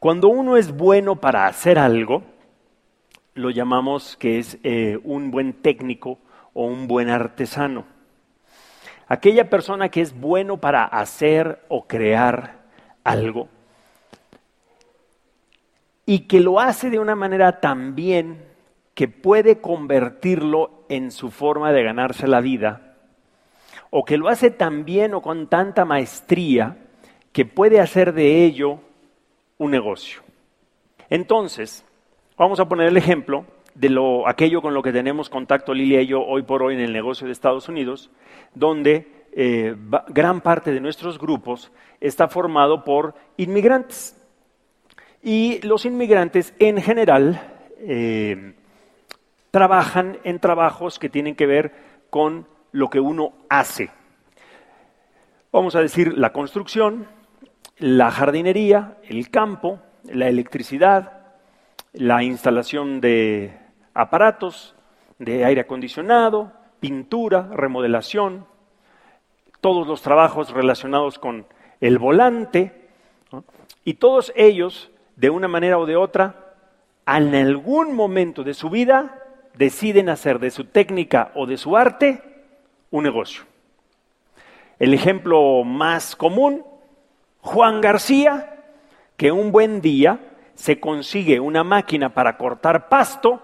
Cuando 0.00 0.28
uno 0.28 0.56
es 0.56 0.74
bueno 0.74 1.16
para 1.16 1.46
hacer 1.46 1.78
algo, 1.78 2.22
lo 3.34 3.50
llamamos 3.50 4.16
que 4.16 4.38
es 4.38 4.56
eh, 4.62 4.98
un 5.04 5.30
buen 5.30 5.52
técnico 5.52 6.18
o 6.54 6.64
un 6.64 6.88
buen 6.88 7.10
artesano. 7.10 7.84
Aquella 9.08 9.50
persona 9.50 9.90
que 9.90 10.00
es 10.00 10.18
bueno 10.18 10.56
para 10.56 10.84
hacer 10.84 11.60
o 11.68 11.86
crear 11.86 12.62
algo 13.04 13.48
y 16.06 16.20
que 16.20 16.40
lo 16.40 16.60
hace 16.60 16.88
de 16.88 16.98
una 16.98 17.14
manera 17.14 17.60
tan 17.60 17.94
bien 17.94 18.42
que 18.94 19.06
puede 19.06 19.60
convertirlo 19.60 20.84
en 20.88 21.10
su 21.10 21.30
forma 21.30 21.72
de 21.72 21.82
ganarse 21.82 22.26
la 22.26 22.40
vida, 22.40 22.96
o 23.90 24.06
que 24.06 24.16
lo 24.16 24.28
hace 24.28 24.50
tan 24.50 24.86
bien 24.86 25.12
o 25.12 25.20
con 25.20 25.46
tanta 25.48 25.84
maestría 25.84 26.78
que 27.32 27.44
puede 27.44 27.80
hacer 27.80 28.14
de 28.14 28.46
ello 28.46 28.80
un 29.60 29.70
negocio. 29.70 30.22
Entonces, 31.10 31.84
vamos 32.36 32.58
a 32.60 32.68
poner 32.68 32.88
el 32.88 32.96
ejemplo 32.96 33.44
de 33.74 33.90
lo, 33.90 34.26
aquello 34.26 34.62
con 34.62 34.72
lo 34.72 34.82
que 34.82 34.90
tenemos 34.90 35.28
contacto 35.28 35.74
Lilia 35.74 36.00
y 36.00 36.06
yo 36.06 36.22
hoy 36.22 36.42
por 36.42 36.62
hoy 36.62 36.74
en 36.74 36.80
el 36.80 36.94
negocio 36.94 37.26
de 37.26 37.32
Estados 37.32 37.68
Unidos, 37.68 38.10
donde 38.54 39.26
eh, 39.32 39.76
gran 40.08 40.40
parte 40.40 40.72
de 40.72 40.80
nuestros 40.80 41.18
grupos 41.18 41.70
está 42.00 42.26
formado 42.28 42.84
por 42.84 43.14
inmigrantes. 43.36 44.16
Y 45.22 45.60
los 45.60 45.84
inmigrantes 45.84 46.54
en 46.58 46.80
general 46.80 47.42
eh, 47.80 48.54
trabajan 49.50 50.20
en 50.24 50.40
trabajos 50.40 50.98
que 50.98 51.10
tienen 51.10 51.36
que 51.36 51.46
ver 51.46 51.72
con 52.08 52.46
lo 52.72 52.88
que 52.88 53.00
uno 53.00 53.34
hace. 53.50 53.90
Vamos 55.52 55.76
a 55.76 55.80
decir 55.80 56.16
la 56.16 56.32
construcción, 56.32 57.06
la 57.80 58.10
jardinería, 58.10 58.98
el 59.08 59.30
campo, 59.30 59.80
la 60.04 60.28
electricidad, 60.28 61.22
la 61.92 62.22
instalación 62.22 63.00
de 63.00 63.58
aparatos 63.94 64.76
de 65.18 65.44
aire 65.44 65.62
acondicionado, 65.62 66.52
pintura, 66.78 67.48
remodelación, 67.52 68.46
todos 69.60 69.86
los 69.86 70.02
trabajos 70.02 70.50
relacionados 70.52 71.18
con 71.18 71.46
el 71.80 71.98
volante, 71.98 72.88
y 73.84 73.94
todos 73.94 74.32
ellos, 74.36 74.90
de 75.16 75.30
una 75.30 75.48
manera 75.48 75.78
o 75.78 75.86
de 75.86 75.96
otra, 75.96 76.54
en 77.06 77.34
algún 77.34 77.94
momento 77.94 78.44
de 78.44 78.54
su 78.54 78.70
vida 78.70 79.24
deciden 79.54 80.08
hacer 80.08 80.38
de 80.38 80.50
su 80.50 80.64
técnica 80.64 81.32
o 81.34 81.46
de 81.46 81.56
su 81.56 81.76
arte 81.76 82.22
un 82.90 83.04
negocio. 83.04 83.44
El 84.78 84.94
ejemplo 84.94 85.64
más 85.64 86.14
común, 86.16 86.64
Juan 87.40 87.80
García, 87.80 88.64
que 89.16 89.32
un 89.32 89.52
buen 89.52 89.80
día 89.80 90.20
se 90.54 90.78
consigue 90.78 91.40
una 91.40 91.64
máquina 91.64 92.12
para 92.14 92.36
cortar 92.36 92.88
pasto, 92.88 93.42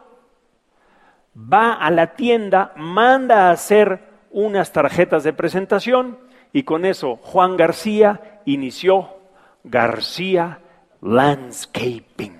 va 1.36 1.72
a 1.74 1.90
la 1.90 2.14
tienda, 2.14 2.72
manda 2.76 3.48
a 3.48 3.52
hacer 3.52 4.00
unas 4.30 4.72
tarjetas 4.72 5.24
de 5.24 5.32
presentación 5.32 6.18
y 6.52 6.62
con 6.62 6.84
eso 6.84 7.16
Juan 7.16 7.56
García 7.56 8.40
inició 8.44 9.16
García 9.64 10.60
Landscaping. 11.00 12.36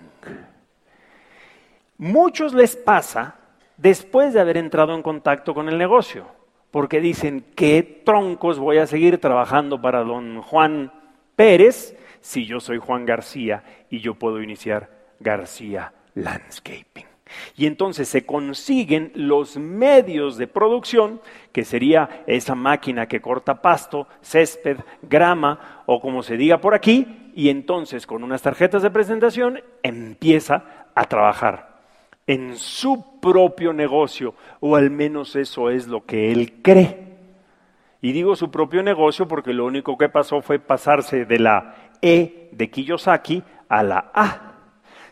Muchos 1.99 2.53
les 2.53 2.77
pasa 2.77 3.37
después 3.77 4.35
de 4.35 4.41
haber 4.41 4.57
entrado 4.59 4.95
en 4.95 5.03
contacto 5.03 5.55
con 5.55 5.69
el 5.69 5.79
negocio, 5.79 6.27
porque 6.71 7.01
dicen, 7.01 7.45
¿qué 7.55 8.03
troncos 8.05 8.59
voy 8.59 8.79
a 8.79 8.87
seguir 8.87 9.19
trabajando 9.19 9.81
para 9.81 10.05
don 10.05 10.43
Juan 10.43 10.93
Pérez 11.37 11.97
si 12.21 12.47
yo 12.47 12.59
soy 12.59 12.79
Juan 12.79 13.07
García 13.07 13.63
y 13.89 14.01
yo 14.01 14.15
puedo 14.15 14.43
iniciar 14.43 14.91
García 15.21 15.93
Landscaping? 16.15 17.07
Y 17.57 17.67
entonces 17.67 18.09
se 18.09 18.25
consiguen 18.25 19.13
los 19.15 19.57
medios 19.57 20.37
de 20.37 20.47
producción, 20.47 21.21
que 21.53 21.65
sería 21.65 22.25
esa 22.27 22.55
máquina 22.55 23.07
que 23.07 23.21
corta 23.21 23.61
pasto, 23.63 24.07
césped, 24.23 24.79
grama 25.03 25.83
o 25.87 26.01
como 26.01 26.23
se 26.23 26.37
diga 26.37 26.61
por 26.61 26.75
aquí, 26.75 27.31
y 27.35 27.49
entonces 27.49 28.07
con 28.07 28.23
unas 28.25 28.43
tarjetas 28.43 28.83
de 28.83 28.91
presentación 28.91 29.61
empieza 29.83 30.87
a 30.95 31.05
trabajar 31.05 31.77
en 32.27 32.57
su 32.57 33.21
propio 33.21 33.73
negocio, 33.73 34.35
o 34.61 34.77
al 34.77 34.91
menos 34.91 35.37
eso 35.37 35.71
es 35.71 35.87
lo 35.87 36.05
que 36.05 36.33
él 36.33 36.55
cree. 36.63 37.06
Y 38.01 38.13
digo 38.13 38.37
su 38.37 38.51
propio 38.51 38.83
negocio 38.83 39.27
porque 39.27 39.53
lo 39.53 39.65
único 39.65 39.97
que 39.97 40.09
pasó 40.09 40.43
fue 40.43 40.59
pasarse 40.59 41.25
de 41.25 41.39
la 41.39 41.75
E 42.03 42.51
de 42.53 42.71
Kiyosaki 42.71 43.43
a 43.69 43.83
la 43.83 44.11
A. 44.15 44.53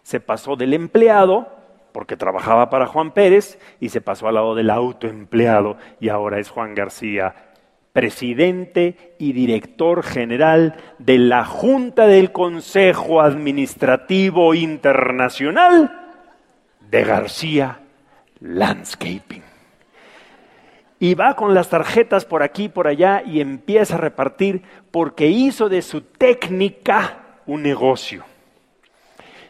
Se 0.03 0.21
pasó 0.21 0.57
del 0.57 0.75
empleado, 0.75 1.49
porque 1.93 2.17
trabajaba 2.17 2.71
para 2.71 2.87
Juan 2.87 3.13
Pérez, 3.13 3.59
y 3.81 3.89
se 3.89 4.01
pasó 4.01 4.29
al 4.29 4.35
lado 4.35 4.55
del 4.55 4.71
autoempleado, 4.71 5.77
y 6.01 6.09
ahora 6.09 6.39
es 6.39 6.51
Juan 6.51 6.75
García, 6.75 7.35
presidente 7.93 9.15
y 9.19 9.33
director 9.33 10.03
general 10.03 10.77
de 10.99 11.19
la 11.19 11.45
Junta 11.45 12.09
del 12.09 12.33
Consejo 12.33 13.23
Administrativo 13.23 14.53
Internacional 14.55 16.17
de 16.91 17.05
García 17.05 17.81
Landscaping. 18.41 19.44
Y 21.01 21.15
va 21.15 21.35
con 21.35 21.55
las 21.55 21.71
tarjetas 21.71 22.25
por 22.25 22.43
aquí, 22.43 22.69
por 22.69 22.87
allá 22.87 23.23
y 23.27 23.41
empieza 23.41 23.97
a 23.97 23.99
repartir 23.99 24.63
porque 24.91 25.27
hizo 25.27 25.69
de 25.69 25.83
su 25.83 26.01
técnica 26.03 27.41
un 27.47 27.63
negocio. 27.63 28.25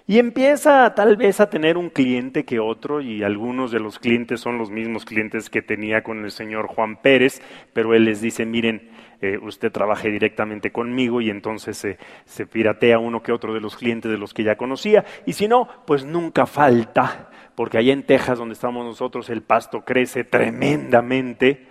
Y 0.07 0.19
empieza 0.19 0.95
tal 0.95 1.17
vez 1.17 1.41
a 1.41 1.49
tener 1.49 1.79
un 1.79 1.89
cliente 1.89 2.45
que 2.45 2.61
otro, 2.61 3.01
y 3.01 3.23
algunos 3.23 3.71
de 3.71 3.81
los 3.81 3.99
clientes 3.99 4.39
son 4.39 4.59
los 4.59 4.71
mismos 4.71 5.07
clientes 5.07 5.49
que 5.49 5.63
tenía 5.63 6.03
con 6.03 6.23
el 6.25 6.31
señor 6.31 6.67
Juan 6.67 6.97
Pérez, 6.97 7.41
pero 7.73 7.95
él 7.95 8.05
les 8.05 8.21
dice, 8.21 8.45
miren, 8.45 8.91
eh, 9.23 9.39
usted 9.41 9.73
trabaje 9.73 10.11
directamente 10.11 10.71
conmigo 10.71 11.23
y 11.23 11.31
entonces 11.31 11.97
se 12.27 12.47
piratea 12.47 12.99
uno 12.99 13.23
que 13.23 13.33
otro 13.33 13.55
de 13.55 13.61
los 13.61 13.77
clientes 13.77 14.11
de 14.11 14.19
los 14.19 14.35
que 14.35 14.45
ya 14.45 14.57
conocía, 14.57 15.07
y 15.25 15.33
si 15.33 15.49
no, 15.49 15.67
pues 15.87 16.05
nunca 16.05 16.45
falta, 16.45 17.31
porque 17.55 17.79
allá 17.79 17.93
en 17.93 18.05
Texas 18.05 18.39
donde 18.39 18.55
estamos 18.55 18.85
nosotros 18.85 19.31
el 19.31 19.43
pasto 19.43 19.83
crece 19.83 20.25
tremendamente 20.25 21.67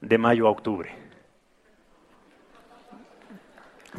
de 0.00 0.18
mayo 0.18 0.46
a 0.46 0.50
octubre. 0.50 0.90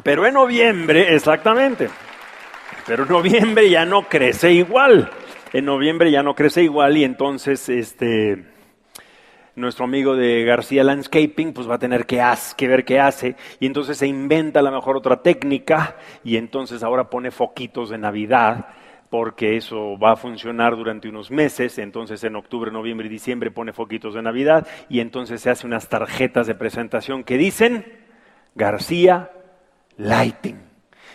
Pero 0.02 0.26
en 0.26 0.34
noviembre, 0.34 1.14
exactamente, 1.14 1.88
pero 2.86 3.04
en 3.04 3.08
noviembre 3.08 3.70
ya 3.70 3.84
no 3.84 4.08
crece 4.08 4.52
igual. 4.52 5.10
En 5.52 5.66
noviembre 5.66 6.10
ya 6.10 6.22
no 6.22 6.34
crece 6.34 6.62
igual 6.62 6.96
y 6.96 7.04
entonces 7.04 7.68
este 7.68 8.44
nuestro 9.56 9.84
amigo 9.84 10.16
de 10.16 10.44
García 10.44 10.82
Landscaping 10.82 11.52
pues 11.52 11.70
va 11.70 11.76
a 11.76 11.78
tener 11.78 12.06
que, 12.06 12.20
que 12.56 12.66
ver 12.66 12.84
qué 12.84 12.98
hace 12.98 13.36
y 13.60 13.66
entonces 13.66 13.98
se 13.98 14.08
inventa 14.08 14.58
a 14.58 14.62
lo 14.64 14.72
mejor 14.72 14.96
otra 14.96 15.22
técnica 15.22 15.96
y 16.24 16.38
entonces 16.38 16.82
ahora 16.82 17.08
pone 17.08 17.30
foquitos 17.30 17.90
de 17.90 17.98
Navidad 17.98 18.66
porque 19.14 19.56
eso 19.56 19.96
va 19.96 20.10
a 20.10 20.16
funcionar 20.16 20.74
durante 20.74 21.08
unos 21.08 21.30
meses, 21.30 21.78
entonces 21.78 22.24
en 22.24 22.34
octubre, 22.34 22.72
noviembre 22.72 23.06
y 23.06 23.10
diciembre 23.10 23.52
pone 23.52 23.72
foquitos 23.72 24.14
de 24.14 24.22
Navidad 24.22 24.66
y 24.88 24.98
entonces 24.98 25.40
se 25.40 25.50
hace 25.50 25.68
unas 25.68 25.88
tarjetas 25.88 26.48
de 26.48 26.56
presentación 26.56 27.22
que 27.22 27.38
dicen 27.38 27.86
García 28.56 29.30
Lighting 29.98 30.58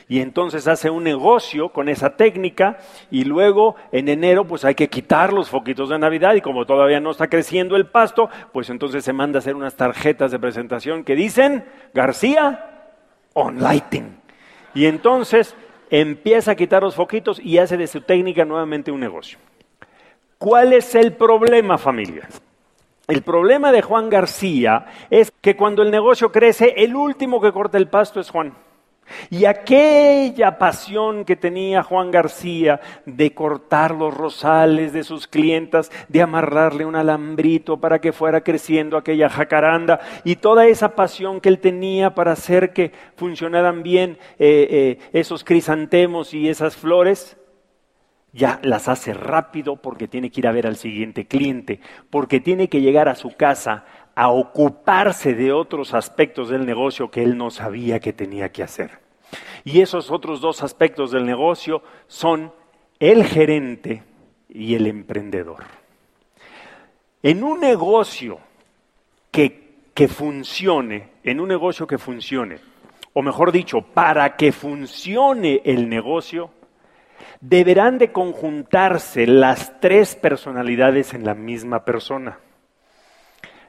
y 0.07 0.21
entonces 0.21 0.69
hace 0.69 0.89
un 0.89 1.03
negocio 1.03 1.73
con 1.73 1.89
esa 1.89 2.15
técnica 2.15 2.77
y 3.11 3.25
luego 3.25 3.75
en 3.91 4.07
enero 4.07 4.45
pues 4.45 4.63
hay 4.63 4.75
que 4.75 4.87
quitar 4.87 5.33
los 5.33 5.49
foquitos 5.49 5.89
de 5.89 5.99
Navidad 5.99 6.35
y 6.35 6.41
como 6.41 6.65
todavía 6.65 7.01
no 7.01 7.11
está 7.11 7.27
creciendo 7.27 7.75
el 7.75 7.87
pasto, 7.87 8.29
pues 8.53 8.69
entonces 8.69 9.03
se 9.03 9.11
manda 9.11 9.39
a 9.39 9.41
hacer 9.41 9.57
unas 9.57 9.75
tarjetas 9.75 10.31
de 10.31 10.39
presentación 10.39 11.03
que 11.03 11.15
dicen 11.15 11.65
García 11.93 12.93
on 13.33 13.59
lighting. 13.59 14.17
Y 14.73 14.85
entonces 14.85 15.53
empieza 15.89 16.51
a 16.51 16.55
quitar 16.55 16.83
los 16.83 16.95
foquitos 16.95 17.39
y 17.39 17.57
hace 17.57 17.77
de 17.77 17.87
su 17.87 18.01
técnica 18.01 18.45
nuevamente 18.45 18.91
un 18.91 18.99
negocio. 18.99 19.39
¿Cuál 20.37 20.73
es 20.73 20.95
el 20.95 21.13
problema, 21.13 21.77
familia? 21.77 22.29
El 23.07 23.23
problema 23.23 23.71
de 23.71 23.81
Juan 23.81 24.09
García 24.09 24.85
es 25.09 25.31
que 25.41 25.55
cuando 25.55 25.81
el 25.81 25.91
negocio 25.91 26.31
crece, 26.31 26.75
el 26.77 26.95
último 26.95 27.41
que 27.41 27.51
corta 27.51 27.77
el 27.77 27.87
pasto 27.87 28.19
es 28.19 28.29
Juan. 28.29 28.53
Y 29.29 29.45
aquella 29.45 30.57
pasión 30.57 31.25
que 31.25 31.35
tenía 31.35 31.83
Juan 31.83 32.11
García 32.11 32.79
de 33.05 33.33
cortar 33.33 33.95
los 33.95 34.13
rosales 34.15 34.93
de 34.93 35.03
sus 35.03 35.27
clientas, 35.27 35.91
de 36.07 36.21
amarrarle 36.21 36.85
un 36.85 36.95
alambrito 36.95 37.79
para 37.79 37.99
que 37.99 38.13
fuera 38.13 38.41
creciendo 38.41 38.97
aquella 38.97 39.29
jacaranda, 39.29 39.99
y 40.23 40.35
toda 40.35 40.67
esa 40.67 40.95
pasión 40.95 41.41
que 41.41 41.49
él 41.49 41.59
tenía 41.59 42.15
para 42.15 42.33
hacer 42.33 42.73
que 42.73 42.91
funcionaran 43.15 43.83
bien 43.83 44.17
eh, 44.39 44.67
eh, 44.69 45.09
esos 45.13 45.43
crisantemos 45.43 46.33
y 46.33 46.49
esas 46.49 46.75
flores, 46.75 47.37
ya 48.31 48.59
las 48.63 48.87
hace 48.87 49.13
rápido 49.13 49.77
porque 49.77 50.07
tiene 50.07 50.29
que 50.29 50.41
ir 50.41 50.47
a 50.47 50.51
ver 50.51 50.67
al 50.67 50.75
siguiente 50.75 51.25
cliente, 51.25 51.79
porque 52.09 52.39
tiene 52.39 52.69
que 52.69 52.81
llegar 52.81 53.09
a 53.09 53.15
su 53.15 53.35
casa 53.35 53.85
a 54.19 54.27
ocuparse 54.27 55.33
de 55.33 55.53
otros 55.53 55.93
aspectos 55.93 56.49
del 56.49 56.65
negocio 56.65 57.09
que 57.09 57.23
él 57.23 57.37
no 57.37 57.49
sabía 57.49 58.01
que 58.01 58.11
tenía 58.11 58.51
que 58.51 58.63
hacer. 58.63 58.99
Y 59.63 59.79
esos 59.79 60.11
otros 60.11 60.41
dos 60.41 60.61
aspectos 60.61 61.11
del 61.11 61.25
negocio 61.25 61.81
son 62.07 62.51
el 62.99 63.23
gerente 63.23 64.03
y 64.49 64.75
el 64.75 64.87
emprendedor. 64.87 65.63
En 67.23 67.45
un 67.45 67.61
negocio 67.61 68.39
que, 69.31 69.75
que 69.93 70.09
funcione, 70.09 71.11
en 71.23 71.39
un 71.39 71.47
negocio 71.47 71.87
que 71.87 71.97
funcione, 71.97 72.59
o 73.13 73.21
mejor 73.21 73.53
dicho, 73.53 73.83
para 73.83 74.35
que 74.35 74.51
funcione 74.51 75.61
el 75.63 75.87
negocio, 75.87 76.51
deberán 77.39 77.97
de 77.97 78.11
conjuntarse 78.11 79.25
las 79.27 79.79
tres 79.79 80.17
personalidades 80.17 81.13
en 81.13 81.23
la 81.23 81.35
misma 81.35 81.85
persona. 81.85 82.39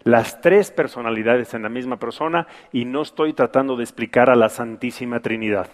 Las 0.02 0.40
tres 0.40 0.70
personalidades 0.70 1.52
en 1.54 1.62
la 1.62 1.68
misma 1.68 1.98
persona 1.98 2.46
y 2.72 2.84
no 2.84 3.02
estoy 3.02 3.32
tratando 3.32 3.76
de 3.76 3.84
explicar 3.84 4.30
a 4.30 4.36
la 4.36 4.48
Santísima 4.48 5.20
Trinidad. 5.20 5.68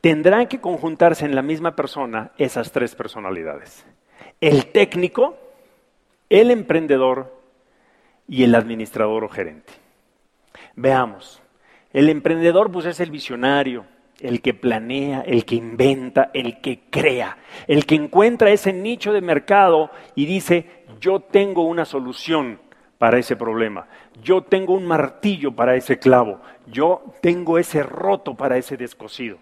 Tendrán 0.00 0.46
que 0.46 0.60
conjuntarse 0.60 1.24
en 1.24 1.34
la 1.34 1.42
misma 1.42 1.74
persona 1.74 2.30
esas 2.38 2.70
tres 2.72 2.94
personalidades. 2.94 3.84
El 4.40 4.66
técnico, 4.66 5.36
el 6.28 6.50
emprendedor 6.50 7.34
y 8.28 8.44
el 8.44 8.54
administrador 8.54 9.24
o 9.24 9.28
gerente. 9.28 9.72
Veamos, 10.76 11.42
el 11.92 12.08
emprendedor 12.08 12.70
pues 12.70 12.86
es 12.86 13.00
el 13.00 13.10
visionario, 13.10 13.86
el 14.20 14.40
que 14.40 14.54
planea, 14.54 15.22
el 15.22 15.44
que 15.44 15.56
inventa, 15.56 16.30
el 16.34 16.60
que 16.60 16.80
crea, 16.90 17.38
el 17.66 17.86
que 17.86 17.94
encuentra 17.94 18.50
ese 18.50 18.72
nicho 18.72 19.12
de 19.12 19.20
mercado 19.20 19.90
y 20.14 20.26
dice, 20.26 20.83
yo 21.00 21.20
tengo 21.20 21.62
una 21.62 21.84
solución 21.84 22.60
para 22.98 23.18
ese 23.18 23.36
problema, 23.36 23.86
yo 24.22 24.42
tengo 24.42 24.74
un 24.74 24.86
martillo 24.86 25.52
para 25.52 25.74
ese 25.76 25.98
clavo, 25.98 26.40
yo 26.66 27.04
tengo 27.20 27.58
ese 27.58 27.82
roto 27.82 28.34
para 28.34 28.56
ese 28.56 28.76
descosido. 28.76 29.38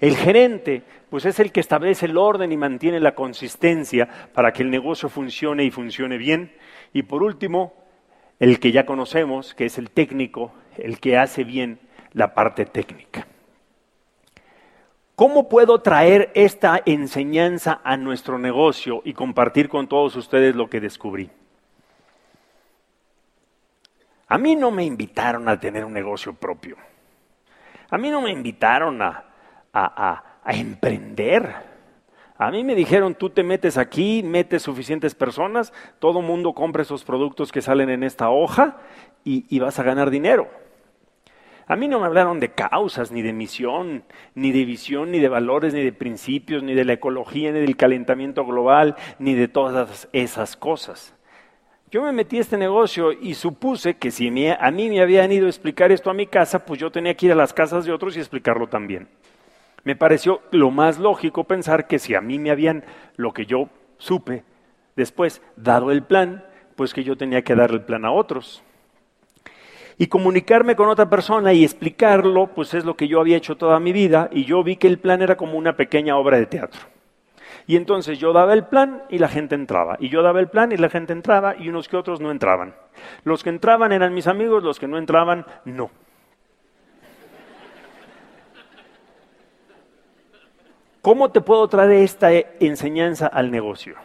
El 0.00 0.16
gerente, 0.16 0.82
pues 1.10 1.26
es 1.26 1.40
el 1.40 1.52
que 1.52 1.60
establece 1.60 2.06
el 2.06 2.16
orden 2.16 2.52
y 2.52 2.56
mantiene 2.56 3.00
la 3.00 3.14
consistencia 3.14 4.08
para 4.32 4.52
que 4.52 4.62
el 4.62 4.70
negocio 4.70 5.08
funcione 5.08 5.64
y 5.64 5.70
funcione 5.70 6.16
bien. 6.16 6.52
Y 6.92 7.02
por 7.02 7.22
último, 7.22 7.74
el 8.38 8.58
que 8.60 8.72
ya 8.72 8.86
conocemos, 8.86 9.54
que 9.54 9.66
es 9.66 9.76
el 9.76 9.90
técnico, 9.90 10.52
el 10.78 11.00
que 11.00 11.18
hace 11.18 11.44
bien 11.44 11.80
la 12.12 12.34
parte 12.34 12.64
técnica. 12.64 13.26
¿Cómo 15.20 15.50
puedo 15.50 15.82
traer 15.82 16.32
esta 16.34 16.80
enseñanza 16.86 17.82
a 17.84 17.98
nuestro 17.98 18.38
negocio 18.38 19.02
y 19.04 19.12
compartir 19.12 19.68
con 19.68 19.86
todos 19.86 20.16
ustedes 20.16 20.56
lo 20.56 20.70
que 20.70 20.80
descubrí? 20.80 21.30
A 24.28 24.38
mí 24.38 24.56
no 24.56 24.70
me 24.70 24.82
invitaron 24.82 25.46
a 25.50 25.60
tener 25.60 25.84
un 25.84 25.92
negocio 25.92 26.32
propio. 26.32 26.78
A 27.90 27.98
mí 27.98 28.08
no 28.08 28.22
me 28.22 28.30
invitaron 28.30 29.02
a, 29.02 29.26
a, 29.74 30.22
emprender. 30.46 31.54
A 32.38 32.50
mí 32.50 32.64
me 32.64 32.74
dijeron, 32.74 33.14
tú 33.14 33.28
te 33.28 33.42
metes 33.42 33.76
aquí, 33.76 34.22
metes 34.22 34.62
suficientes 34.62 35.14
personas, 35.14 35.74
todo 35.98 36.22
mundo 36.22 36.54
compra 36.54 36.80
esos 36.80 37.04
productos 37.04 37.52
que 37.52 37.60
salen 37.60 37.90
en 37.90 38.04
esta 38.04 38.30
hoja 38.30 38.78
y 39.22 39.58
vas 39.58 39.78
a 39.78 39.82
ganar 39.82 40.08
dinero. 40.08 40.48
A 41.70 41.76
mí 41.76 41.86
no 41.86 42.00
me 42.00 42.06
hablaron 42.06 42.40
de 42.40 42.48
causas, 42.48 43.12
ni 43.12 43.22
de 43.22 43.32
misión, 43.32 44.02
ni 44.34 44.50
de 44.50 44.64
visión, 44.64 45.12
ni 45.12 45.20
de 45.20 45.28
valores, 45.28 45.72
ni 45.72 45.84
de 45.84 45.92
principios, 45.92 46.64
ni 46.64 46.74
de 46.74 46.84
la 46.84 46.94
ecología, 46.94 47.52
ni 47.52 47.60
del 47.60 47.76
calentamiento 47.76 48.44
global, 48.44 48.96
ni 49.20 49.34
de 49.34 49.46
todas 49.46 50.08
esas 50.12 50.56
cosas. 50.56 51.14
Yo 51.92 52.02
me 52.02 52.10
metí 52.10 52.38
a 52.38 52.40
este 52.40 52.56
negocio 52.56 53.12
y 53.12 53.34
supuse 53.34 53.94
que 53.94 54.10
si 54.10 54.26
a 54.26 54.70
mí 54.72 54.88
me 54.88 55.00
habían 55.00 55.30
ido 55.30 55.46
a 55.46 55.48
explicar 55.48 55.92
esto 55.92 56.10
a 56.10 56.14
mi 56.14 56.26
casa, 56.26 56.66
pues 56.66 56.80
yo 56.80 56.90
tenía 56.90 57.14
que 57.14 57.26
ir 57.26 57.32
a 57.32 57.36
las 57.36 57.54
casas 57.54 57.84
de 57.84 57.92
otros 57.92 58.16
y 58.16 58.18
explicarlo 58.18 58.66
también. 58.66 59.06
Me 59.84 59.94
pareció 59.94 60.42
lo 60.50 60.72
más 60.72 60.98
lógico 60.98 61.44
pensar 61.44 61.86
que 61.86 62.00
si 62.00 62.16
a 62.16 62.20
mí 62.20 62.40
me 62.40 62.50
habían 62.50 62.82
lo 63.14 63.32
que 63.32 63.46
yo 63.46 63.68
supe 63.96 64.42
después 64.96 65.40
dado 65.54 65.92
el 65.92 66.02
plan, 66.02 66.44
pues 66.74 66.92
que 66.92 67.04
yo 67.04 67.16
tenía 67.16 67.42
que 67.42 67.54
dar 67.54 67.70
el 67.70 67.82
plan 67.82 68.04
a 68.04 68.10
otros. 68.10 68.64
Y 70.00 70.06
comunicarme 70.06 70.76
con 70.76 70.88
otra 70.88 71.10
persona 71.10 71.52
y 71.52 71.62
explicarlo, 71.62 72.46
pues 72.54 72.72
es 72.72 72.86
lo 72.86 72.96
que 72.96 73.06
yo 73.06 73.20
había 73.20 73.36
hecho 73.36 73.58
toda 73.58 73.78
mi 73.78 73.92
vida 73.92 74.30
y 74.32 74.46
yo 74.46 74.64
vi 74.64 74.76
que 74.76 74.86
el 74.86 74.98
plan 74.98 75.20
era 75.20 75.36
como 75.36 75.58
una 75.58 75.76
pequeña 75.76 76.16
obra 76.16 76.38
de 76.38 76.46
teatro. 76.46 76.80
Y 77.66 77.76
entonces 77.76 78.18
yo 78.18 78.32
daba 78.32 78.54
el 78.54 78.64
plan 78.64 79.02
y 79.10 79.18
la 79.18 79.28
gente 79.28 79.56
entraba. 79.56 79.98
Y 80.00 80.08
yo 80.08 80.22
daba 80.22 80.40
el 80.40 80.48
plan 80.48 80.72
y 80.72 80.78
la 80.78 80.88
gente 80.88 81.12
entraba 81.12 81.54
y 81.54 81.68
unos 81.68 81.86
que 81.86 81.98
otros 81.98 82.18
no 82.18 82.30
entraban. 82.30 82.74
Los 83.24 83.44
que 83.44 83.50
entraban 83.50 83.92
eran 83.92 84.14
mis 84.14 84.26
amigos, 84.26 84.62
los 84.62 84.80
que 84.80 84.88
no 84.88 84.96
entraban, 84.96 85.44
no. 85.66 85.90
¿Cómo 91.02 91.30
te 91.30 91.42
puedo 91.42 91.68
traer 91.68 91.90
esta 91.90 92.32
enseñanza 92.32 93.26
al 93.26 93.50
negocio? 93.50 93.96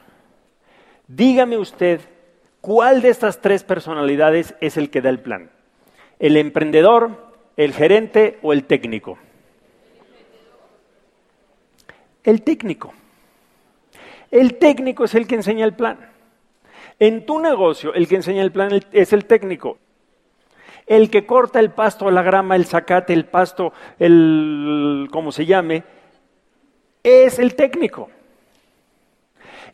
Dígame 1.08 1.58
usted, 1.58 2.02
¿cuál 2.60 3.02
de 3.02 3.08
estas 3.08 3.40
tres 3.40 3.64
personalidades 3.64 4.56
es 4.60 4.76
el 4.76 4.90
que 4.90 5.00
da 5.00 5.10
el 5.10 5.22
plan? 5.22 5.55
¿El 6.20 6.38
emprendedor, 6.38 7.34
el 7.58 7.74
gerente 7.74 8.40
o 8.42 8.54
el 8.54 8.66
técnico? 8.66 9.18
El 12.24 12.42
técnico. 12.42 12.94
El 14.32 14.56
técnico 14.56 15.04
es 15.06 15.16
el 15.16 15.28
que 15.28 15.36
enseña 15.36 15.66
el 15.66 15.74
plan. 15.74 15.98
En 17.00 17.26
tu 17.26 17.40
negocio, 17.40 17.94
el 17.94 18.08
que 18.08 18.16
enseña 18.16 18.42
el 18.42 18.52
plan 18.52 18.82
es 18.92 19.14
el 19.14 19.26
técnico. 19.26 19.78
El 20.88 21.10
que 21.10 21.26
corta 21.26 21.60
el 21.60 21.72
pasto, 21.72 22.10
la 22.12 22.22
grama, 22.22 22.56
el 22.56 22.66
zacate, 22.66 23.14
el 23.14 23.26
pasto, 23.26 23.74
el 24.00 25.08
como 25.12 25.32
se 25.32 25.46
llame, 25.46 25.84
es 27.04 27.40
el 27.40 27.56
técnico. 27.56 28.10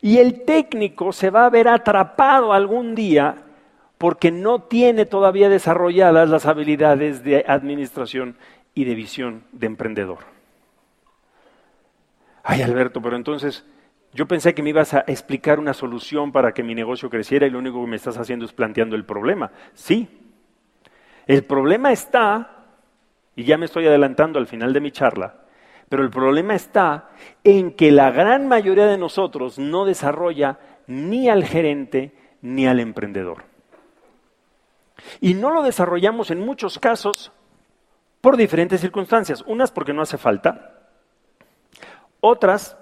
Y 0.00 0.18
el 0.18 0.44
técnico 0.44 1.12
se 1.12 1.30
va 1.30 1.46
a 1.46 1.50
ver 1.50 1.68
atrapado 1.68 2.52
algún 2.52 2.94
día 2.94 3.36
porque 4.02 4.32
no 4.32 4.62
tiene 4.62 5.06
todavía 5.06 5.48
desarrolladas 5.48 6.28
las 6.28 6.46
habilidades 6.46 7.22
de 7.22 7.44
administración 7.46 8.36
y 8.74 8.84
de 8.84 8.96
visión 8.96 9.44
de 9.52 9.68
emprendedor. 9.68 10.18
Ay, 12.42 12.62
Alberto, 12.62 13.00
pero 13.00 13.14
entonces 13.14 13.64
yo 14.12 14.26
pensé 14.26 14.56
que 14.56 14.62
me 14.64 14.70
ibas 14.70 14.92
a 14.92 15.04
explicar 15.06 15.60
una 15.60 15.72
solución 15.72 16.32
para 16.32 16.52
que 16.52 16.64
mi 16.64 16.74
negocio 16.74 17.08
creciera 17.08 17.46
y 17.46 17.50
lo 17.50 17.60
único 17.60 17.80
que 17.80 17.90
me 17.90 17.94
estás 17.94 18.18
haciendo 18.18 18.44
es 18.44 18.52
planteando 18.52 18.96
el 18.96 19.04
problema. 19.04 19.52
Sí, 19.72 20.08
el 21.28 21.44
problema 21.44 21.92
está, 21.92 22.64
y 23.36 23.44
ya 23.44 23.56
me 23.56 23.66
estoy 23.66 23.86
adelantando 23.86 24.40
al 24.40 24.48
final 24.48 24.72
de 24.72 24.80
mi 24.80 24.90
charla, 24.90 25.44
pero 25.88 26.02
el 26.02 26.10
problema 26.10 26.56
está 26.56 27.10
en 27.44 27.70
que 27.70 27.92
la 27.92 28.10
gran 28.10 28.48
mayoría 28.48 28.86
de 28.86 28.98
nosotros 28.98 29.60
no 29.60 29.84
desarrolla 29.84 30.58
ni 30.88 31.28
al 31.28 31.44
gerente 31.44 32.10
ni 32.40 32.66
al 32.66 32.80
emprendedor. 32.80 33.51
Y 35.20 35.34
no 35.34 35.50
lo 35.50 35.62
desarrollamos 35.62 36.30
en 36.30 36.40
muchos 36.40 36.78
casos 36.78 37.32
por 38.20 38.36
diferentes 38.36 38.80
circunstancias. 38.80 39.42
Unas 39.46 39.70
porque 39.70 39.92
no 39.92 40.02
hace 40.02 40.18
falta, 40.18 40.88
otras 42.20 42.76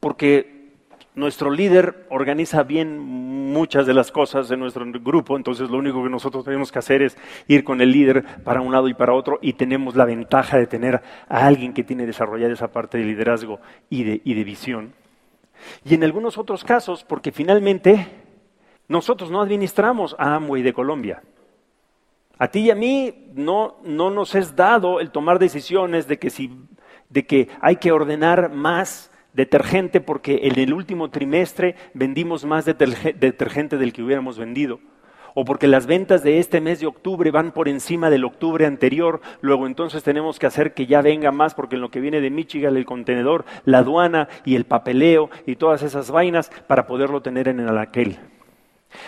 porque 0.00 0.72
nuestro 1.14 1.50
líder 1.50 2.06
organiza 2.10 2.62
bien 2.64 2.98
muchas 2.98 3.86
de 3.86 3.94
las 3.94 4.10
cosas 4.10 4.48
de 4.48 4.56
nuestro 4.56 4.84
grupo, 4.84 5.36
entonces 5.36 5.70
lo 5.70 5.78
único 5.78 6.02
que 6.02 6.10
nosotros 6.10 6.44
tenemos 6.44 6.72
que 6.72 6.80
hacer 6.80 7.02
es 7.02 7.16
ir 7.46 7.62
con 7.62 7.80
el 7.80 7.92
líder 7.92 8.42
para 8.42 8.60
un 8.60 8.72
lado 8.72 8.88
y 8.88 8.94
para 8.94 9.14
otro 9.14 9.38
y 9.40 9.52
tenemos 9.52 9.94
la 9.94 10.04
ventaja 10.04 10.58
de 10.58 10.66
tener 10.66 11.02
a 11.28 11.46
alguien 11.46 11.72
que 11.72 11.84
tiene 11.84 12.04
desarrollada 12.04 12.52
esa 12.52 12.72
parte 12.72 12.98
de 12.98 13.04
liderazgo 13.04 13.60
y 13.88 14.02
de, 14.04 14.20
y 14.24 14.34
de 14.34 14.44
visión. 14.44 14.92
Y 15.84 15.94
en 15.94 16.04
algunos 16.04 16.36
otros 16.36 16.64
casos, 16.64 17.04
porque 17.04 17.32
finalmente 17.32 18.08
nosotros 18.88 19.30
no 19.30 19.40
administramos 19.40 20.16
a 20.18 20.34
Amway 20.34 20.62
de 20.62 20.72
Colombia. 20.72 21.22
A 22.38 22.48
ti 22.48 22.60
y 22.60 22.70
a 22.70 22.74
mí 22.74 23.30
no, 23.34 23.76
no 23.84 24.10
nos 24.10 24.34
es 24.34 24.56
dado 24.56 25.00
el 25.00 25.10
tomar 25.10 25.38
decisiones 25.38 26.08
de 26.08 26.18
que, 26.18 26.30
si, 26.30 26.50
de 27.08 27.26
que 27.26 27.48
hay 27.60 27.76
que 27.76 27.92
ordenar 27.92 28.50
más 28.50 29.10
detergente 29.34 30.00
porque 30.00 30.40
en 30.44 30.58
el 30.58 30.72
último 30.72 31.10
trimestre 31.10 31.76
vendimos 31.92 32.44
más 32.44 32.64
detergente 32.64 33.76
del 33.76 33.92
que 33.92 34.02
hubiéramos 34.02 34.38
vendido. 34.38 34.80
O 35.36 35.44
porque 35.44 35.66
las 35.66 35.86
ventas 35.86 36.22
de 36.22 36.38
este 36.38 36.60
mes 36.60 36.78
de 36.78 36.86
octubre 36.86 37.32
van 37.32 37.50
por 37.50 37.68
encima 37.68 38.08
del 38.08 38.24
octubre 38.24 38.66
anterior, 38.66 39.20
luego 39.40 39.66
entonces 39.66 40.04
tenemos 40.04 40.38
que 40.38 40.46
hacer 40.46 40.74
que 40.74 40.86
ya 40.86 41.02
venga 41.02 41.32
más 41.32 41.54
porque 41.54 41.74
en 41.74 41.82
lo 41.82 41.90
que 41.90 41.98
viene 41.98 42.20
de 42.20 42.30
Michigan 42.30 42.76
el 42.76 42.86
contenedor, 42.86 43.44
la 43.64 43.78
aduana 43.78 44.28
y 44.44 44.54
el 44.54 44.64
papeleo 44.64 45.30
y 45.44 45.56
todas 45.56 45.82
esas 45.82 46.12
vainas 46.12 46.50
para 46.68 46.86
poderlo 46.86 47.20
tener 47.20 47.48
en 47.48 47.58
el 47.58 47.76
aquel. 47.78 48.18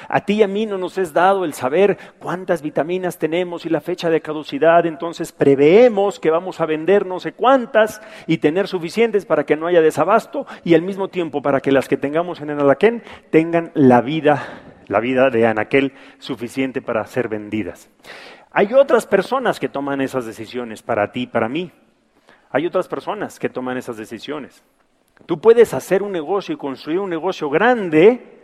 A 0.09 0.21
ti 0.21 0.35
y 0.35 0.43
a 0.43 0.49
mí 0.49 0.67
no 0.67 0.79
nos 0.79 0.99
es 0.99 1.13
dado 1.13 1.45
el 1.45 1.55
saber 1.55 1.99
cuántas 2.19 2.63
vitaminas 2.63 3.19
tenemos 3.19 3.67
y 3.67 3.69
la 3.69 3.81
fecha 3.81 4.11
de 4.11 4.21
caducidad, 4.21 4.87
entonces 4.87 5.33
preveemos 5.33 6.21
que 6.21 6.31
vamos 6.31 6.61
a 6.61 6.67
vender 6.67 7.07
no 7.07 7.21
sé 7.21 7.33
cuántas 7.33 8.01
y 8.27 8.39
tener 8.39 8.69
suficientes 8.69 9.27
para 9.27 9.45
que 9.45 9.57
no 9.57 9.67
haya 9.67 9.81
desabasto 9.81 10.47
y 10.63 10.75
al 10.75 10.83
mismo 10.83 11.09
tiempo 11.09 11.43
para 11.43 11.61
que 11.61 11.73
las 11.73 11.89
que 11.89 11.97
tengamos 11.97 12.41
en 12.41 12.51
el 12.51 12.59
tengan 13.31 13.71
la 13.75 14.01
vida, 14.01 14.43
la 14.89 15.01
vida 15.01 15.31
de 15.31 15.47
anaquel 15.47 15.93
suficiente 16.19 16.83
para 16.83 17.07
ser 17.07 17.29
vendidas. 17.29 17.91
Hay 18.51 18.73
otras 18.73 19.07
personas 19.07 19.61
que 19.61 19.69
toman 19.69 20.01
esas 20.01 20.27
decisiones 20.27 20.83
para 20.83 21.13
ti 21.13 21.27
para 21.27 21.49
mí. 21.49 21.71
Hay 22.51 22.67
otras 22.67 22.89
personas 22.89 23.39
que 23.39 23.49
toman 23.49 23.77
esas 23.77 23.97
decisiones. 23.97 24.65
Tú 25.27 25.41
puedes 25.41 25.75
hacer 25.75 26.03
un 26.03 26.13
negocio 26.13 26.55
y 26.55 26.59
construir 26.59 27.01
un 27.01 27.11
negocio 27.11 27.51
grande 27.51 28.36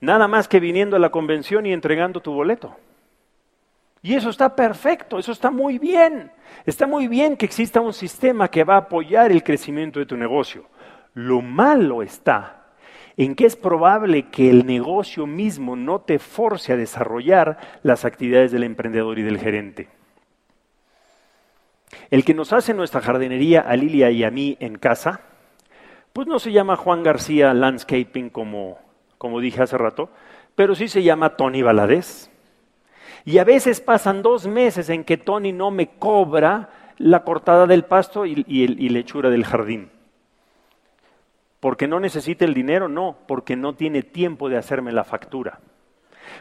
nada 0.00 0.28
más 0.28 0.48
que 0.48 0.60
viniendo 0.60 0.96
a 0.96 1.00
la 1.00 1.10
convención 1.10 1.66
y 1.66 1.72
entregando 1.72 2.20
tu 2.20 2.32
boleto. 2.32 2.76
Y 4.02 4.14
eso 4.14 4.30
está 4.30 4.54
perfecto, 4.54 5.18
eso 5.18 5.32
está 5.32 5.50
muy 5.50 5.78
bien. 5.78 6.30
Está 6.64 6.86
muy 6.86 7.08
bien 7.08 7.36
que 7.36 7.46
exista 7.46 7.80
un 7.80 7.92
sistema 7.92 8.48
que 8.48 8.64
va 8.64 8.74
a 8.74 8.78
apoyar 8.78 9.32
el 9.32 9.42
crecimiento 9.42 9.98
de 9.98 10.06
tu 10.06 10.16
negocio. 10.16 10.66
Lo 11.14 11.42
malo 11.42 12.02
está 12.02 12.58
en 13.16 13.34
que 13.34 13.46
es 13.46 13.56
probable 13.56 14.30
que 14.30 14.48
el 14.48 14.64
negocio 14.64 15.26
mismo 15.26 15.74
no 15.74 16.00
te 16.00 16.20
force 16.20 16.72
a 16.72 16.76
desarrollar 16.76 17.58
las 17.82 18.04
actividades 18.04 18.52
del 18.52 18.62
emprendedor 18.62 19.18
y 19.18 19.22
del 19.22 19.38
gerente. 19.38 19.88
El 22.10 22.24
que 22.24 22.34
nos 22.34 22.52
hace 22.52 22.74
nuestra 22.74 23.00
jardinería 23.00 23.60
a 23.60 23.74
Lilia 23.74 24.12
y 24.12 24.22
a 24.22 24.30
mí 24.30 24.56
en 24.60 24.78
casa, 24.78 25.20
pues 26.12 26.28
no 26.28 26.38
se 26.38 26.52
llama 26.52 26.76
Juan 26.76 27.02
García 27.02 27.52
Landscaping 27.52 28.30
como, 28.30 28.78
como 29.18 29.40
dije 29.40 29.62
hace 29.62 29.76
rato, 29.76 30.10
pero 30.54 30.74
sí 30.74 30.88
se 30.88 31.02
llama 31.02 31.36
Tony 31.36 31.62
Valadez. 31.62 32.30
Y 33.24 33.38
a 33.38 33.44
veces 33.44 33.80
pasan 33.80 34.22
dos 34.22 34.46
meses 34.46 34.88
en 34.88 35.04
que 35.04 35.16
Tony 35.16 35.52
no 35.52 35.70
me 35.70 35.88
cobra 35.98 36.70
la 36.96 37.24
cortada 37.24 37.66
del 37.66 37.84
pasto 37.84 38.24
y, 38.24 38.44
y 38.46 38.88
lechura 38.88 39.28
del 39.30 39.44
jardín. 39.44 39.90
¿Porque 41.60 41.88
no 41.88 42.00
necesita 42.00 42.44
el 42.44 42.54
dinero? 42.54 42.88
No, 42.88 43.18
porque 43.26 43.56
no 43.56 43.74
tiene 43.74 44.02
tiempo 44.02 44.48
de 44.48 44.56
hacerme 44.56 44.92
la 44.92 45.04
factura. 45.04 45.60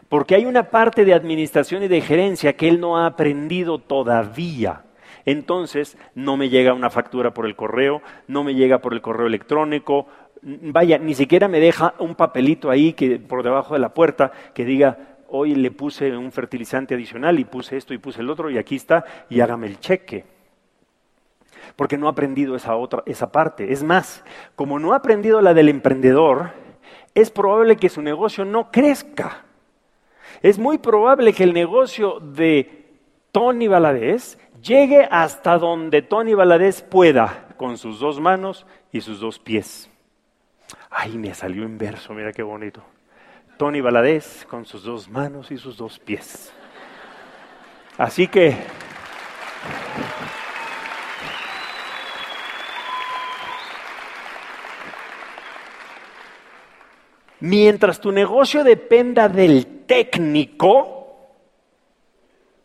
Porque 0.09 0.35
hay 0.35 0.45
una 0.45 0.69
parte 0.69 1.05
de 1.05 1.13
administración 1.13 1.83
y 1.83 1.87
de 1.87 2.01
gerencia 2.01 2.55
que 2.55 2.67
él 2.67 2.79
no 2.79 2.97
ha 2.97 3.07
aprendido 3.07 3.79
todavía. 3.79 4.83
Entonces 5.25 5.97
no 6.15 6.37
me 6.37 6.49
llega 6.49 6.73
una 6.73 6.89
factura 6.89 7.33
por 7.33 7.45
el 7.45 7.55
correo, 7.55 8.01
no 8.27 8.43
me 8.43 8.55
llega 8.55 8.79
por 8.79 8.93
el 8.93 9.01
correo 9.01 9.27
electrónico, 9.27 10.07
vaya, 10.41 10.97
ni 10.97 11.13
siquiera 11.13 11.47
me 11.47 11.59
deja 11.59 11.93
un 11.99 12.15
papelito 12.15 12.69
ahí 12.69 12.93
que 12.93 13.19
por 13.19 13.43
debajo 13.43 13.73
de 13.73 13.79
la 13.79 13.93
puerta 13.93 14.31
que 14.53 14.65
diga 14.65 14.97
hoy 15.29 15.55
le 15.55 15.71
puse 15.71 16.15
un 16.15 16.31
fertilizante 16.31 16.95
adicional 16.95 17.39
y 17.39 17.45
puse 17.45 17.77
esto 17.77 17.93
y 17.93 17.97
puse 17.97 18.21
el 18.21 18.29
otro 18.29 18.49
y 18.49 18.57
aquí 18.57 18.75
está 18.75 19.03
y 19.29 19.41
hágame 19.41 19.67
el 19.67 19.79
cheque 19.79 20.37
porque 21.75 21.97
no 21.97 22.07
ha 22.07 22.11
aprendido 22.11 22.55
esa 22.55 22.75
otra, 22.75 23.03
esa 23.05 23.31
parte. 23.31 23.71
Es 23.71 23.83
más, 23.83 24.23
como 24.55 24.79
no 24.79 24.93
ha 24.93 24.97
aprendido 24.97 25.41
la 25.41 25.53
del 25.53 25.69
emprendedor, 25.69 26.51
es 27.13 27.29
probable 27.29 27.77
que 27.77 27.89
su 27.89 28.01
negocio 28.01 28.45
no 28.45 28.71
crezca. 28.71 29.45
Es 30.41 30.59
muy 30.59 30.77
probable 30.77 31.33
que 31.33 31.43
el 31.43 31.53
negocio 31.53 32.19
de 32.19 32.95
Tony 33.31 33.67
Valadez 33.67 34.37
llegue 34.61 35.07
hasta 35.09 35.57
donde 35.57 36.01
Tony 36.01 36.33
Valadez 36.33 36.81
pueda, 36.81 37.47
con 37.57 37.77
sus 37.77 37.99
dos 37.99 38.19
manos 38.19 38.65
y 38.91 39.01
sus 39.01 39.19
dos 39.19 39.39
pies. 39.39 39.89
Ay, 40.99 41.15
me 41.15 41.31
salió 41.35 41.63
en 41.63 41.77
verso, 41.77 42.11
mira 42.15 42.33
qué 42.33 42.41
bonito. 42.41 42.81
Tony 43.57 43.81
Valadez 43.81 44.47
con 44.49 44.65
sus 44.65 44.81
dos 44.81 45.07
manos 45.07 45.51
y 45.51 45.57
sus 45.59 45.77
dos 45.77 45.99
pies. 45.99 46.51
Así 47.99 48.27
que 48.27 48.57
Mientras 57.41 58.01
tu 58.01 58.11
negocio 58.11 58.63
dependa 58.63 59.29
del 59.29 59.83
técnico, 59.85 61.15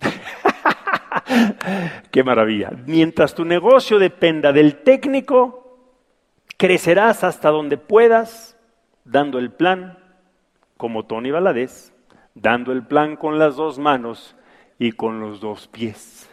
qué 2.10 2.24
maravilla, 2.24 2.70
mientras 2.86 3.34
tu 3.34 3.44
negocio 3.44 3.98
dependa 3.98 4.54
del 4.54 4.76
técnico, 4.76 5.61
crecerás 6.62 7.24
hasta 7.24 7.48
donde 7.48 7.76
puedas, 7.76 8.56
dando 9.04 9.40
el 9.40 9.50
plan 9.50 9.98
como 10.76 11.06
Tony 11.06 11.32
Valadez, 11.32 11.92
dando 12.36 12.70
el 12.70 12.86
plan 12.86 13.16
con 13.16 13.36
las 13.40 13.56
dos 13.56 13.80
manos 13.80 14.36
y 14.78 14.92
con 14.92 15.18
los 15.18 15.40
dos 15.40 15.66
pies. 15.66 16.30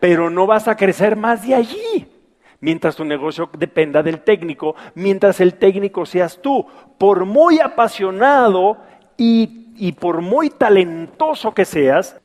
Pero 0.00 0.30
no 0.30 0.46
vas 0.46 0.68
a 0.68 0.76
crecer 0.78 1.16
más 1.16 1.46
de 1.46 1.54
allí 1.54 2.06
mientras 2.60 2.96
tu 2.96 3.04
negocio 3.04 3.50
dependa 3.58 4.02
del 4.02 4.22
técnico, 4.22 4.74
mientras 4.94 5.38
el 5.38 5.56
técnico 5.56 6.06
seas 6.06 6.40
tú. 6.40 6.66
Por 6.96 7.26
muy 7.26 7.60
apasionado 7.60 8.78
y, 9.18 9.74
y, 9.76 9.92
por 9.92 10.22
muy 10.22 10.48
talentoso 10.48 11.52
que 11.52 11.66
seas 11.66 12.18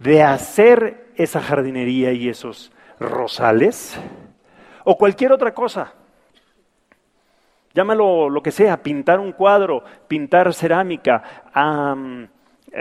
de 0.00 0.22
hacer 0.22 1.10
esa 1.16 1.42
jardinería 1.42 2.12
y 2.12 2.30
esos 2.30 2.72
rosales 2.98 4.00
o 4.84 4.96
cualquier 4.96 5.32
otra 5.32 5.52
cosa. 5.52 5.92
Llámalo 7.78 8.28
lo 8.28 8.42
que 8.42 8.50
sea, 8.50 8.82
pintar 8.82 9.20
un 9.20 9.30
cuadro, 9.30 9.84
pintar 10.08 10.52
cerámica, 10.52 11.22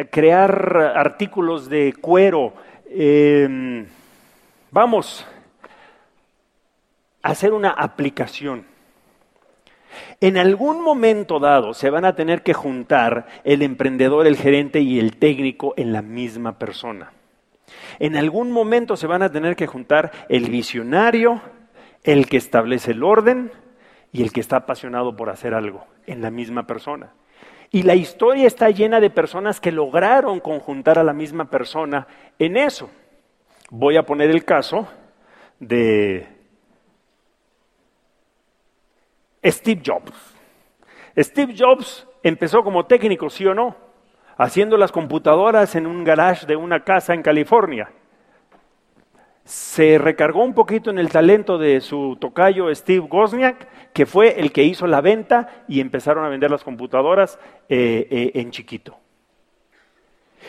crear 0.10 0.76
artículos 0.96 1.70
de 1.70 1.94
cuero. 2.02 2.54
Em, 2.90 3.86
vamos, 4.72 5.24
hacer 7.22 7.54
una 7.54 7.70
aplicación. 7.70 8.66
En 10.20 10.36
algún 10.36 10.82
momento 10.82 11.38
dado 11.38 11.76
se 11.76 11.92
van 11.92 12.04
a 12.04 12.16
tener 12.16 12.42
que 12.42 12.56
juntar 12.56 13.28
el 13.44 13.62
emprendedor, 13.62 14.26
el 14.26 14.36
gerente 14.36 14.80
y 14.80 14.98
el 14.98 15.18
técnico 15.18 15.76
en 15.78 15.94
la 15.94 16.02
misma 16.02 16.58
persona. 16.58 17.12
En 18.00 18.18
algún 18.18 18.52
momento 18.52 18.98
se 18.98 19.06
van 19.06 19.22
a 19.22 19.32
tener 19.32 19.56
que 19.56 19.68
juntar 19.68 20.12
el 20.28 20.50
visionario, 20.50 21.40
el 22.04 22.28
que 22.28 22.38
establece 22.38 22.94
el 22.94 23.04
orden 23.04 23.52
y 24.12 24.24
el 24.24 24.32
que 24.32 24.40
está 24.40 24.58
apasionado 24.58 25.16
por 25.16 25.30
hacer 25.30 25.54
algo 25.54 25.86
en 26.06 26.22
la 26.22 26.32
misma 26.32 26.66
persona. 26.66 27.14
Y 27.70 27.84
la 27.84 27.96
historia 27.96 28.48
está 28.48 28.70
llena 28.70 29.00
de 29.00 29.10
personas 29.10 29.60
que 29.60 29.72
lograron 29.72 30.40
conjuntar 30.40 30.98
a 30.98 31.04
la 31.04 31.14
misma 31.14 31.50
persona 31.50 32.08
en 32.40 32.56
eso. 32.56 32.90
Voy 33.70 33.98
a 33.98 34.04
poner 34.04 34.30
el 34.30 34.46
caso 34.46 34.88
de 35.60 36.28
Steve 39.46 39.82
Jobs. 39.86 40.36
Steve 41.18 41.56
Jobs 41.58 42.08
empezó 42.24 42.64
como 42.64 42.86
técnico, 42.86 43.30
¿sí 43.30 43.46
o 43.46 43.54
no? 43.54 43.76
Haciendo 44.38 44.78
las 44.78 44.92
computadoras 44.92 45.76
en 45.76 45.88
un 45.88 46.04
garage 46.04 46.46
de 46.46 46.56
una 46.56 46.84
casa 46.84 47.14
en 47.14 47.24
California. 47.24 47.90
Se 49.48 49.98
recargó 49.98 50.44
un 50.44 50.54
poquito 50.54 50.90
en 50.90 51.00
el 51.00 51.08
talento 51.08 51.58
de 51.58 51.80
su 51.80 52.18
tocayo 52.20 52.74
Steve 52.76 53.08
Wozniak, 53.10 53.94
que 53.94 54.06
fue 54.06 54.42
el 54.42 54.52
que 54.52 54.64
hizo 54.64 54.88
la 54.88 55.00
venta 55.00 55.64
y 55.70 55.80
empezaron 55.80 56.26
a 56.26 56.28
vender 56.28 56.52
las 56.52 56.66
computadoras 56.66 57.40
eh, 57.70 58.10
eh, 58.12 58.32
en 58.34 58.52
chiquito. 58.52 58.98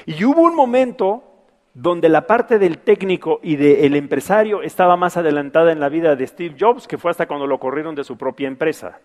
Y 0.04 0.24
hubo 0.24 0.42
un 0.42 0.56
momento 0.56 1.22
donde 1.74 2.08
la 2.08 2.26
parte 2.26 2.58
del 2.58 2.78
técnico 2.78 3.38
y 3.40 3.54
del 3.54 3.94
empresario 3.94 4.62
estaba 4.62 4.96
más 4.96 5.16
adelantada 5.16 5.70
en 5.70 5.78
la 5.78 5.88
vida 5.88 6.16
de 6.16 6.26
Steve 6.26 6.56
Jobs, 6.58 6.88
que 6.88 6.98
fue 6.98 7.12
hasta 7.12 7.28
cuando 7.28 7.46
lo 7.46 7.60
corrieron 7.60 7.94
de 7.94 8.02
su 8.02 8.18
propia 8.18 8.48
empresa. 8.48 8.98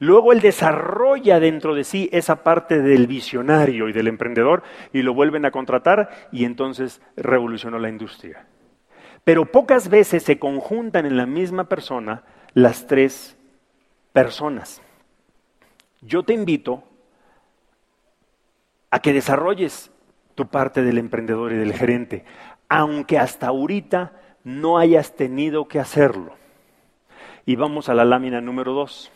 Luego 0.00 0.32
él 0.32 0.40
desarrolla 0.40 1.38
dentro 1.38 1.76
de 1.76 1.84
sí 1.84 2.08
esa 2.10 2.42
parte 2.42 2.82
del 2.82 3.06
visionario 3.06 3.88
y 3.88 3.92
del 3.92 4.08
emprendedor 4.08 4.64
y 4.92 5.02
lo 5.02 5.14
vuelven 5.14 5.44
a 5.44 5.52
contratar 5.52 6.28
y 6.32 6.44
entonces 6.44 7.00
revolucionó 7.16 7.78
la 7.78 7.88
industria. 7.88 8.48
Pero 9.24 9.46
pocas 9.46 9.88
veces 9.88 10.22
se 10.22 10.38
conjuntan 10.38 11.06
en 11.06 11.16
la 11.16 11.26
misma 11.26 11.64
persona 11.64 12.22
las 12.52 12.86
tres 12.86 13.36
personas. 14.12 14.82
Yo 16.02 16.22
te 16.22 16.34
invito 16.34 16.84
a 18.90 19.00
que 19.00 19.12
desarrolles 19.12 19.90
tu 20.34 20.46
parte 20.46 20.82
del 20.82 20.98
emprendedor 20.98 21.52
y 21.52 21.56
del 21.56 21.72
gerente, 21.72 22.24
aunque 22.68 23.18
hasta 23.18 23.48
ahorita 23.48 24.12
no 24.44 24.78
hayas 24.78 25.16
tenido 25.16 25.66
que 25.66 25.80
hacerlo. 25.80 26.34
Y 27.46 27.56
vamos 27.56 27.88
a 27.88 27.94
la 27.94 28.04
lámina 28.04 28.40
número 28.40 28.72
dos. 28.72 29.10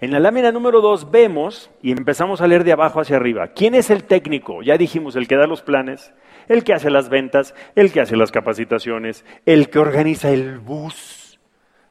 En 0.00 0.10
la 0.10 0.20
lámina 0.20 0.52
número 0.52 0.80
dos 0.80 1.10
vemos, 1.10 1.70
y 1.82 1.92
empezamos 1.92 2.40
a 2.40 2.46
leer 2.46 2.64
de 2.64 2.72
abajo 2.72 3.00
hacia 3.00 3.16
arriba, 3.16 3.48
¿quién 3.48 3.74
es 3.74 3.90
el 3.90 4.04
técnico? 4.04 4.62
Ya 4.62 4.76
dijimos, 4.76 5.16
el 5.16 5.26
que 5.26 5.36
da 5.36 5.46
los 5.46 5.62
planes, 5.62 6.12
el 6.48 6.64
que 6.64 6.74
hace 6.74 6.90
las 6.90 7.08
ventas, 7.08 7.54
el 7.74 7.92
que 7.92 8.00
hace 8.00 8.16
las 8.16 8.32
capacitaciones, 8.32 9.24
el 9.46 9.70
que 9.70 9.78
organiza 9.78 10.30
el 10.30 10.58
bus 10.58 11.38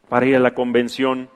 para 0.09 0.25
ir 0.25 0.35
a 0.35 0.39
la 0.39 0.53
convención, 0.53 1.29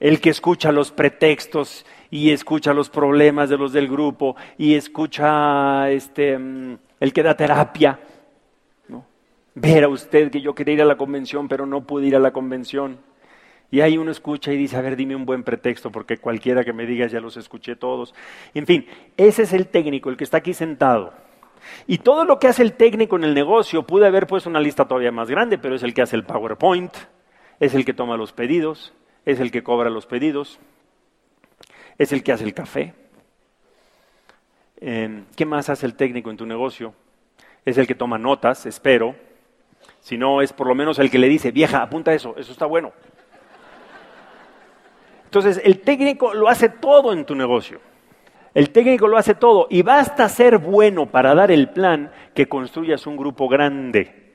el 0.00 0.20
que 0.20 0.30
escucha 0.30 0.72
los 0.72 0.90
pretextos 0.90 1.86
y 2.10 2.30
escucha 2.30 2.74
los 2.74 2.90
problemas 2.90 3.48
de 3.48 3.56
los 3.56 3.72
del 3.72 3.88
grupo 3.88 4.34
y 4.58 4.74
escucha 4.74 5.90
este, 5.90 6.38
mm, 6.38 6.78
el 7.00 7.12
que 7.12 7.22
da 7.22 7.36
terapia. 7.36 7.98
Ver 9.54 9.84
a 9.84 9.88
usted 9.88 10.30
que 10.30 10.40
yo 10.40 10.54
quería 10.54 10.74
ir 10.74 10.82
a 10.82 10.86
la 10.86 10.96
convención, 10.96 11.46
pero 11.46 11.66
no 11.66 11.86
pude 11.86 12.06
ir 12.06 12.16
a 12.16 12.18
la 12.18 12.32
convención. 12.32 12.98
Y 13.72 13.80
ahí 13.80 13.96
uno 13.96 14.10
escucha 14.10 14.52
y 14.52 14.58
dice, 14.58 14.76
a 14.76 14.82
ver, 14.82 14.96
dime 14.96 15.16
un 15.16 15.24
buen 15.24 15.44
pretexto, 15.44 15.90
porque 15.90 16.18
cualquiera 16.18 16.62
que 16.62 16.74
me 16.74 16.84
diga 16.84 17.06
ya 17.06 17.20
los 17.20 17.38
escuché 17.38 17.74
todos. 17.74 18.14
En 18.52 18.66
fin, 18.66 18.86
ese 19.16 19.44
es 19.44 19.54
el 19.54 19.66
técnico, 19.68 20.10
el 20.10 20.18
que 20.18 20.24
está 20.24 20.36
aquí 20.36 20.52
sentado. 20.52 21.14
Y 21.86 21.96
todo 21.98 22.26
lo 22.26 22.38
que 22.38 22.48
hace 22.48 22.62
el 22.62 22.74
técnico 22.74 23.16
en 23.16 23.24
el 23.24 23.32
negocio, 23.32 23.86
pude 23.86 24.06
haber 24.06 24.26
puesto 24.26 24.50
una 24.50 24.60
lista 24.60 24.86
todavía 24.86 25.10
más 25.10 25.30
grande, 25.30 25.56
pero 25.56 25.74
es 25.74 25.82
el 25.82 25.94
que 25.94 26.02
hace 26.02 26.16
el 26.16 26.24
PowerPoint, 26.24 26.92
es 27.60 27.74
el 27.74 27.86
que 27.86 27.94
toma 27.94 28.18
los 28.18 28.34
pedidos, 28.34 28.92
es 29.24 29.40
el 29.40 29.50
que 29.50 29.62
cobra 29.62 29.88
los 29.88 30.04
pedidos, 30.04 30.60
es 31.96 32.12
el 32.12 32.22
que 32.22 32.32
hace 32.32 32.44
el 32.44 32.52
café. 32.52 32.92
Eh, 34.82 35.22
¿Qué 35.34 35.46
más 35.46 35.70
hace 35.70 35.86
el 35.86 35.94
técnico 35.94 36.30
en 36.30 36.36
tu 36.36 36.44
negocio? 36.44 36.92
Es 37.64 37.78
el 37.78 37.86
que 37.86 37.94
toma 37.94 38.18
notas, 38.18 38.66
espero. 38.66 39.16
Si 40.00 40.18
no, 40.18 40.42
es 40.42 40.52
por 40.52 40.66
lo 40.66 40.74
menos 40.74 40.98
el 40.98 41.10
que 41.10 41.18
le 41.18 41.28
dice, 41.30 41.52
vieja, 41.52 41.80
apunta 41.80 42.12
eso, 42.12 42.34
eso 42.36 42.52
está 42.52 42.66
bueno. 42.66 42.92
Entonces, 45.32 45.62
el 45.64 45.80
técnico 45.80 46.34
lo 46.34 46.46
hace 46.46 46.68
todo 46.68 47.10
en 47.14 47.24
tu 47.24 47.34
negocio. 47.34 47.80
El 48.52 48.68
técnico 48.68 49.08
lo 49.08 49.16
hace 49.16 49.34
todo 49.34 49.66
y 49.70 49.80
basta 49.80 50.28
ser 50.28 50.58
bueno 50.58 51.06
para 51.06 51.34
dar 51.34 51.50
el 51.50 51.70
plan 51.70 52.12
que 52.34 52.50
construyas 52.50 53.06
un 53.06 53.16
grupo 53.16 53.48
grande. 53.48 54.34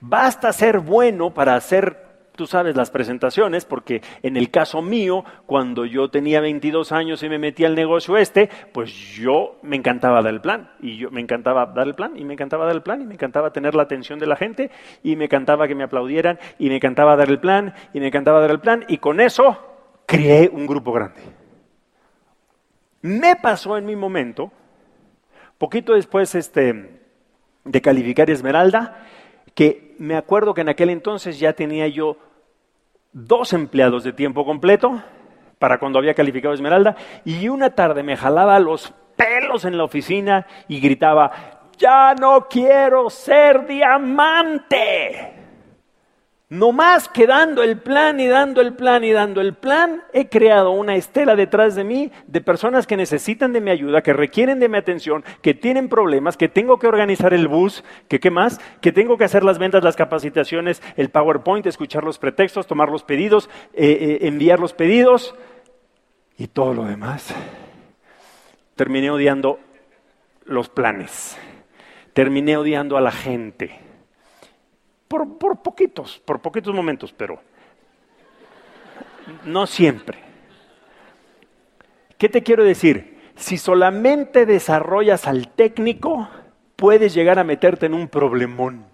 Basta 0.00 0.50
ser 0.54 0.78
bueno 0.78 1.34
para 1.34 1.56
hacer 1.56 2.02
tú 2.36 2.46
sabes, 2.46 2.74
las 2.74 2.90
presentaciones, 2.90 3.64
porque 3.64 4.02
en 4.22 4.36
el 4.36 4.50
caso 4.50 4.82
mío, 4.82 5.24
cuando 5.46 5.84
yo 5.84 6.08
tenía 6.08 6.40
22 6.40 6.90
años 6.90 7.22
y 7.22 7.28
me 7.28 7.38
metí 7.38 7.64
al 7.64 7.76
negocio 7.76 8.16
este, 8.16 8.48
pues 8.72 8.92
yo 8.92 9.58
me 9.62 9.76
encantaba 9.76 10.20
dar 10.20 10.32
el 10.32 10.40
plan, 10.40 10.70
y 10.80 10.96
yo 10.96 11.12
me 11.12 11.20
encantaba 11.20 11.66
dar 11.66 11.86
el 11.86 11.94
plan, 11.94 12.16
y 12.16 12.24
me 12.24 12.32
encantaba 12.32 12.64
dar 12.64 12.74
el 12.74 12.82
plan, 12.82 13.02
y 13.02 13.04
me 13.04 13.14
encantaba 13.14 13.52
tener 13.52 13.76
la 13.76 13.84
atención 13.84 14.18
de 14.18 14.26
la 14.26 14.34
gente, 14.34 14.72
y 15.04 15.14
me 15.14 15.26
encantaba 15.26 15.68
que 15.68 15.76
me 15.76 15.84
aplaudieran, 15.84 16.40
y 16.58 16.70
me 16.70 16.76
encantaba 16.76 17.14
dar 17.14 17.28
el 17.28 17.38
plan, 17.38 17.72
y 17.92 18.00
me 18.00 18.08
encantaba 18.08 18.40
dar 18.40 18.50
el 18.50 18.58
plan, 18.58 18.84
y 18.88 18.98
con 18.98 19.20
eso 19.20 19.73
creé 20.06 20.50
un 20.52 20.66
grupo 20.66 20.92
grande. 20.92 21.20
Me 23.02 23.36
pasó 23.36 23.76
en 23.76 23.84
mi 23.84 23.96
momento, 23.96 24.50
poquito 25.58 25.94
después 25.94 26.34
este, 26.34 27.00
de 27.64 27.82
calificar 27.82 28.30
Esmeralda, 28.30 29.04
que 29.54 29.94
me 29.98 30.16
acuerdo 30.16 30.54
que 30.54 30.62
en 30.62 30.68
aquel 30.68 30.90
entonces 30.90 31.38
ya 31.38 31.52
tenía 31.52 31.86
yo 31.86 32.16
dos 33.12 33.52
empleados 33.52 34.04
de 34.04 34.12
tiempo 34.12 34.44
completo 34.44 35.02
para 35.58 35.78
cuando 35.78 35.98
había 35.98 36.14
calificado 36.14 36.54
Esmeralda 36.54 36.96
y 37.24 37.48
una 37.48 37.70
tarde 37.74 38.02
me 38.02 38.16
jalaba 38.16 38.58
los 38.58 38.92
pelos 39.16 39.64
en 39.64 39.78
la 39.78 39.84
oficina 39.84 40.46
y 40.68 40.80
gritaba, 40.80 41.60
ya 41.78 42.14
no 42.14 42.48
quiero 42.48 43.10
ser 43.10 43.66
diamante. 43.66 45.33
No 46.54 46.70
más 46.70 47.08
que 47.08 47.26
dando 47.26 47.64
el 47.64 47.78
plan 47.78 48.20
y 48.20 48.28
dando 48.28 48.60
el 48.60 48.74
plan 48.74 49.02
y 49.02 49.10
dando 49.10 49.40
el 49.40 49.54
plan, 49.54 50.04
he 50.12 50.28
creado 50.28 50.70
una 50.70 50.94
estela 50.94 51.34
detrás 51.34 51.74
de 51.74 51.82
mí 51.82 52.12
de 52.28 52.40
personas 52.40 52.86
que 52.86 52.96
necesitan 52.96 53.52
de 53.52 53.60
mi 53.60 53.72
ayuda, 53.72 54.02
que 54.02 54.12
requieren 54.12 54.60
de 54.60 54.68
mi 54.68 54.78
atención, 54.78 55.24
que 55.42 55.54
tienen 55.54 55.88
problemas, 55.88 56.36
que 56.36 56.48
tengo 56.48 56.78
que 56.78 56.86
organizar 56.86 57.34
el 57.34 57.48
bus, 57.48 57.82
que 58.06 58.20
qué 58.20 58.30
más, 58.30 58.60
que 58.80 58.92
tengo 58.92 59.18
que 59.18 59.24
hacer 59.24 59.42
las 59.42 59.58
ventas, 59.58 59.82
las 59.82 59.96
capacitaciones, 59.96 60.80
el 60.96 61.08
PowerPoint, 61.08 61.66
escuchar 61.66 62.04
los 62.04 62.20
pretextos, 62.20 62.68
tomar 62.68 62.88
los 62.88 63.02
pedidos, 63.02 63.50
eh, 63.72 64.20
eh, 64.22 64.28
enviar 64.28 64.60
los 64.60 64.74
pedidos 64.74 65.34
y 66.38 66.46
todo 66.46 66.72
lo 66.72 66.84
demás. 66.84 67.34
Terminé 68.76 69.10
odiando 69.10 69.58
los 70.44 70.68
planes, 70.68 71.36
terminé 72.12 72.56
odiando 72.56 72.96
a 72.96 73.00
la 73.00 73.10
gente 73.10 73.83
por, 75.08 75.62
poquitos, 75.62 76.20
por 76.24 76.40
poquitos 76.40 76.74
momentos, 76.74 77.12
pero 77.12 77.40
no 79.44 79.66
siempre. 79.66 80.18
¿Qué 82.18 82.28
te 82.28 82.42
quiero 82.42 82.64
decir? 82.64 83.18
Si 83.36 83.58
solamente 83.58 84.46
desarrollas 84.46 85.26
al 85.26 85.48
técnico, 85.48 86.28
puedes 86.76 87.14
llegar 87.14 87.38
a 87.38 87.44
meterte 87.44 87.86
en 87.86 87.94
un 87.94 88.08
problemón. 88.08 88.86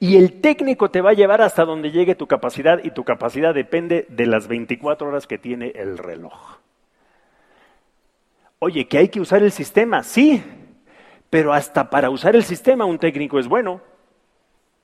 Y 0.00 0.16
el 0.16 0.40
técnico 0.40 0.90
te 0.90 1.00
va 1.00 1.10
a 1.10 1.14
llevar 1.14 1.40
hasta 1.40 1.64
donde 1.64 1.90
llegue 1.90 2.14
tu 2.14 2.26
capacidad 2.26 2.82
y 2.82 2.90
tu 2.90 3.04
capacidad 3.04 3.54
depende 3.54 4.06
de 4.08 4.26
las 4.26 4.48
24 4.48 5.08
horas 5.08 5.26
que 5.26 5.38
tiene 5.38 5.72
el 5.74 5.98
reloj. 5.98 6.58
Oye, 8.58 8.88
que 8.88 8.98
hay 8.98 9.08
que 9.08 9.20
usar 9.20 9.42
el 9.42 9.52
sistema, 9.52 10.02
sí, 10.02 10.42
pero 11.30 11.52
hasta 11.52 11.90
para 11.90 12.10
usar 12.10 12.34
el 12.34 12.42
sistema 12.42 12.84
un 12.84 12.98
técnico 12.98 13.38
es 13.38 13.46
bueno. 13.46 13.80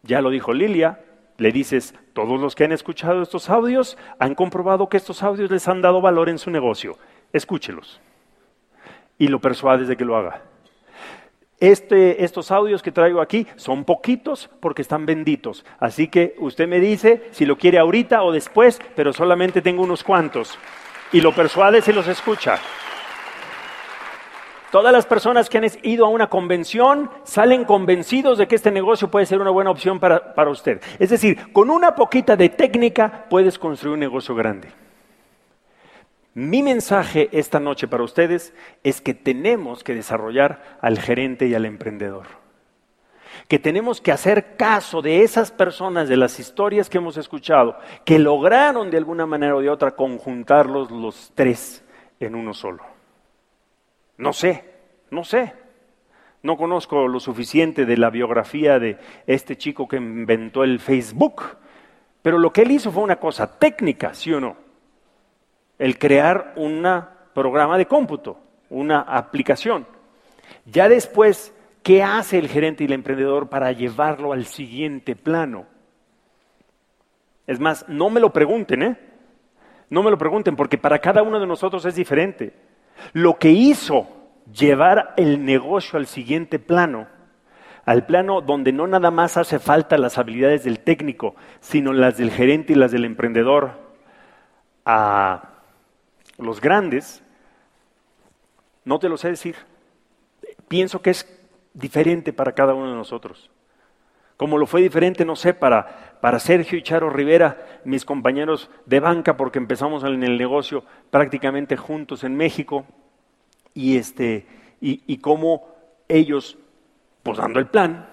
Ya 0.04 0.20
lo 0.20 0.30
dijo 0.30 0.52
Lilia, 0.52 1.00
le 1.38 1.50
dices, 1.50 1.94
todos 2.12 2.40
los 2.40 2.54
que 2.54 2.64
han 2.64 2.72
escuchado 2.72 3.22
estos 3.22 3.50
audios 3.50 3.98
han 4.18 4.34
comprobado 4.34 4.88
que 4.88 4.96
estos 4.96 5.22
audios 5.22 5.50
les 5.50 5.66
han 5.66 5.82
dado 5.82 6.00
valor 6.00 6.28
en 6.28 6.38
su 6.38 6.50
negocio. 6.50 6.96
Escúchelos. 7.32 8.00
Y 9.18 9.28
lo 9.28 9.40
persuades 9.40 9.88
de 9.88 9.96
que 9.96 10.04
lo 10.04 10.16
haga. 10.16 10.42
Este, 11.58 12.24
estos 12.24 12.50
audios 12.50 12.82
que 12.82 12.92
traigo 12.92 13.20
aquí 13.20 13.46
son 13.56 13.84
poquitos 13.84 14.50
porque 14.60 14.82
están 14.82 15.06
benditos. 15.06 15.64
Así 15.78 16.08
que 16.08 16.34
usted 16.38 16.68
me 16.68 16.80
dice 16.80 17.28
si 17.30 17.46
lo 17.46 17.56
quiere 17.56 17.78
ahorita 17.78 18.22
o 18.22 18.32
después, 18.32 18.80
pero 18.94 19.12
solamente 19.12 19.62
tengo 19.62 19.82
unos 19.82 20.04
cuantos. 20.04 20.58
Y 21.12 21.20
lo 21.20 21.32
persuades 21.32 21.88
y 21.88 21.92
los 21.92 22.08
escucha. 22.08 22.58
Todas 24.70 24.92
las 24.92 25.06
personas 25.06 25.48
que 25.48 25.58
han 25.58 25.66
ido 25.82 26.04
a 26.04 26.08
una 26.08 26.28
convención 26.28 27.08
salen 27.22 27.64
convencidos 27.64 28.38
de 28.38 28.48
que 28.48 28.56
este 28.56 28.72
negocio 28.72 29.08
puede 29.08 29.26
ser 29.26 29.40
una 29.40 29.50
buena 29.50 29.70
opción 29.70 30.00
para, 30.00 30.50
usted. 30.50 30.80
Es 30.98 31.10
decir, 31.10 31.52
con 31.52 31.70
una 31.70 31.94
poquita 31.94 32.36
de 32.36 32.48
técnica 32.48 33.26
puedes 33.30 33.58
construir 33.58 33.94
un 33.94 34.00
negocio 34.00 34.34
grande. 34.34 34.72
Mi 36.34 36.64
mensaje 36.64 37.28
esta 37.30 37.60
noche 37.60 37.86
para 37.86 38.02
ustedes 38.02 38.52
es 38.82 39.00
que 39.00 39.14
tenemos 39.14 39.84
que 39.84 39.94
desarrollar 39.94 40.78
al 40.80 40.98
gerente 40.98 41.46
y 41.46 41.54
al 41.54 41.66
emprendedor. 41.66 42.26
Que 43.46 43.60
tenemos 43.60 44.00
que 44.00 44.10
hacer 44.10 44.56
caso 44.56 45.02
de 45.02 45.22
esas 45.22 45.52
personas, 45.52 46.08
de 46.08 46.16
las 46.16 46.40
historias 46.40 46.90
que 46.90 46.98
hemos 46.98 47.16
escuchado, 47.16 47.78
que 48.04 48.18
lograron 48.18 48.90
de 48.90 48.96
alguna 48.96 49.26
manera 49.26 49.54
o 49.54 49.60
de 49.60 49.70
otra 49.70 49.92
conjuntarlos 49.92 50.90
los 50.90 51.30
tres 51.36 51.84
en 52.18 52.34
uno 52.34 52.52
solo. 52.52 52.93
No 54.18 54.32
sé, 54.32 54.64
no 55.10 55.24
sé. 55.24 55.52
No 56.42 56.56
conozco 56.56 57.08
lo 57.08 57.20
suficiente 57.20 57.86
de 57.86 57.96
la 57.96 58.10
biografía 58.10 58.78
de 58.78 58.98
este 59.26 59.56
chico 59.56 59.88
que 59.88 59.96
inventó 59.96 60.62
el 60.62 60.78
Facebook, 60.78 61.42
pero 62.20 62.38
lo 62.38 62.52
que 62.52 62.62
él 62.62 62.70
hizo 62.70 62.92
fue 62.92 63.02
una 63.02 63.16
cosa 63.16 63.58
técnica, 63.58 64.12
¿sí 64.12 64.32
o 64.32 64.40
no? 64.40 64.56
El 65.78 65.98
crear 65.98 66.52
un 66.56 66.86
programa 67.32 67.78
de 67.78 67.86
cómputo, 67.86 68.38
una 68.68 69.00
aplicación. 69.00 69.86
Ya 70.66 70.88
después, 70.88 71.54
¿qué 71.82 72.02
hace 72.02 72.38
el 72.38 72.48
gerente 72.48 72.84
y 72.84 72.86
el 72.86 72.92
emprendedor 72.92 73.48
para 73.48 73.72
llevarlo 73.72 74.32
al 74.32 74.44
siguiente 74.44 75.16
plano? 75.16 75.66
Es 77.46 77.60
más, 77.60 77.88
no 77.88 78.10
me 78.10 78.20
lo 78.20 78.32
pregunten, 78.32 78.82
¿eh? 78.82 78.98
No 79.90 80.02
me 80.02 80.10
lo 80.10 80.18
pregunten, 80.18 80.56
porque 80.56 80.78
para 80.78 80.98
cada 80.98 81.22
uno 81.22 81.38
de 81.38 81.46
nosotros 81.46 81.84
es 81.84 81.94
diferente. 81.94 82.52
Lo 83.12 83.38
que 83.38 83.50
hizo 83.50 84.08
llevar 84.52 85.14
el 85.16 85.44
negocio 85.44 85.98
al 85.98 86.06
siguiente 86.06 86.58
plano, 86.58 87.08
al 87.84 88.06
plano 88.06 88.40
donde 88.40 88.72
no 88.72 88.86
nada 88.86 89.10
más 89.10 89.36
hace 89.36 89.58
falta 89.58 89.98
las 89.98 90.18
habilidades 90.18 90.64
del 90.64 90.80
técnico, 90.80 91.34
sino 91.60 91.92
las 91.92 92.16
del 92.16 92.30
gerente 92.30 92.72
y 92.72 92.76
las 92.76 92.92
del 92.92 93.04
emprendedor, 93.04 93.84
a 94.86 95.50
los 96.38 96.60
grandes, 96.60 97.22
no 98.84 98.98
te 98.98 99.08
lo 99.08 99.16
sé 99.16 99.28
decir. 99.28 99.56
Pienso 100.68 101.00
que 101.00 101.10
es 101.10 101.26
diferente 101.72 102.32
para 102.32 102.52
cada 102.52 102.74
uno 102.74 102.90
de 102.90 102.96
nosotros. 102.96 103.50
Como 104.36 104.58
lo 104.58 104.66
fue 104.66 104.82
diferente, 104.82 105.24
no 105.24 105.36
sé, 105.36 105.54
para, 105.54 106.18
para 106.20 106.38
Sergio 106.38 106.76
y 106.76 106.82
Charo 106.82 107.10
Rivera, 107.10 107.80
mis 107.84 108.04
compañeros 108.04 108.70
de 108.86 109.00
banca, 109.00 109.36
porque 109.36 109.58
empezamos 109.58 110.02
en 110.04 110.24
el 110.24 110.36
negocio 110.36 110.84
prácticamente 111.10 111.76
juntos 111.76 112.24
en 112.24 112.36
México, 112.36 112.84
y, 113.74 113.96
este, 113.96 114.46
y, 114.80 115.18
cómo 115.18 115.68
ellos, 116.08 116.56
pues 117.22 117.38
dando 117.38 117.58
el 117.58 117.66
plan, 117.66 118.08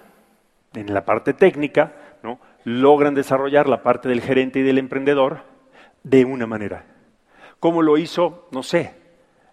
en 0.74 0.92
la 0.92 1.04
parte 1.04 1.32
técnica, 1.32 1.94
¿no? 2.22 2.40
logran 2.64 3.14
desarrollar 3.14 3.68
la 3.68 3.82
parte 3.82 4.08
del 4.08 4.20
gerente 4.20 4.58
y 4.58 4.62
del 4.62 4.78
emprendedor 4.78 5.42
de 6.02 6.24
una 6.24 6.46
manera. 6.46 6.84
Como 7.60 7.82
lo 7.82 7.96
hizo, 7.96 8.48
no 8.50 8.62
sé, 8.62 8.94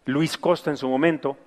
Luis 0.06 0.38
Costa 0.38 0.72
en 0.72 0.78
su 0.78 0.90
momento, 0.90 1.38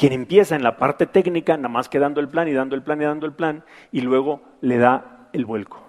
quien 0.00 0.14
empieza 0.14 0.56
en 0.56 0.62
la 0.62 0.78
parte 0.78 1.04
técnica, 1.04 1.58
nada 1.58 1.68
más 1.68 1.90
que 1.90 1.98
dando 1.98 2.22
el 2.22 2.28
plan 2.30 2.48
y 2.48 2.54
dando 2.54 2.74
el 2.74 2.82
plan 2.82 3.02
y 3.02 3.04
dando 3.04 3.26
el 3.26 3.34
plan, 3.34 3.64
y 3.92 4.00
luego 4.00 4.40
le 4.62 4.78
da 4.78 5.28
el 5.34 5.44
vuelco. 5.44 5.82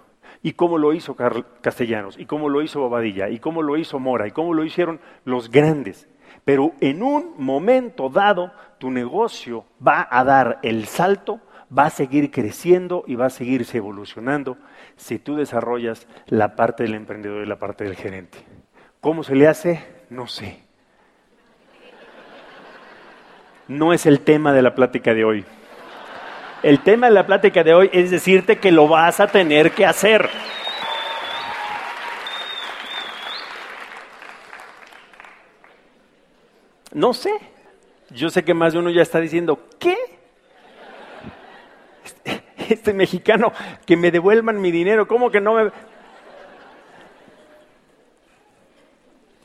Y 0.43 0.51
cómo 0.51 0.77
lo 0.77 0.91
hizo 0.91 1.15
Castellanos, 1.61 2.19
y 2.19 2.25
cómo 2.25 2.49
lo 2.49 2.61
hizo 2.61 2.81
Bobadilla, 2.81 3.29
y 3.29 3.39
cómo 3.39 3.61
lo 3.61 3.77
hizo 3.77 3.99
Mora, 3.99 4.27
y 4.27 4.31
cómo 4.31 4.53
lo 4.53 4.65
hicieron 4.65 4.99
los 5.23 5.49
grandes. 5.49 6.09
Pero 6.43 6.73
en 6.81 7.03
un 7.03 7.35
momento 7.37 8.09
dado, 8.09 8.51
tu 8.79 8.91
negocio 8.91 9.63
va 9.85 10.05
a 10.11 10.25
dar 10.25 10.59
el 10.61 10.87
salto, 10.87 11.39
va 11.71 11.85
a 11.85 11.89
seguir 11.89 12.31
creciendo 12.31 13.05
y 13.07 13.15
va 13.15 13.27
a 13.27 13.29
seguirse 13.29 13.77
evolucionando 13.77 14.57
si 14.97 15.19
tú 15.19 15.37
desarrollas 15.37 16.05
la 16.27 16.57
parte 16.57 16.83
del 16.83 16.95
emprendedor 16.95 17.45
y 17.45 17.47
la 17.47 17.59
parte 17.59 17.85
del 17.85 17.95
gerente. 17.95 18.39
¿Cómo 18.99 19.23
se 19.23 19.35
le 19.35 19.47
hace? 19.47 19.85
No 20.09 20.27
sé. 20.27 20.69
No 23.67 23.93
es 23.93 24.05
el 24.05 24.21
tema 24.21 24.53
de 24.53 24.61
la 24.61 24.75
plática 24.75 25.13
de 25.13 25.23
hoy. 25.23 25.45
El 26.63 26.81
tema 26.83 27.07
de 27.07 27.13
la 27.13 27.25
plática 27.25 27.63
de 27.63 27.73
hoy 27.73 27.89
es 27.91 28.11
decirte 28.11 28.59
que 28.59 28.71
lo 28.71 28.87
vas 28.87 29.19
a 29.19 29.27
tener 29.27 29.71
que 29.71 29.85
hacer. 29.85 30.29
No 36.93 37.13
sé. 37.13 37.31
Yo 38.09 38.29
sé 38.29 38.43
que 38.43 38.53
más 38.53 38.73
de 38.73 38.79
uno 38.79 38.89
ya 38.89 39.01
está 39.01 39.19
diciendo, 39.19 39.67
¿qué? 39.79 39.95
Este, 42.03 42.43
este, 42.69 42.93
mexicano, 42.93 43.53
que 43.85 43.95
me 43.95 44.11
devuelvan 44.11 44.59
mi 44.59 44.71
dinero, 44.71 45.07
¿cómo 45.07 45.31
que 45.31 45.39
no 45.39 45.53
me... 45.53 45.71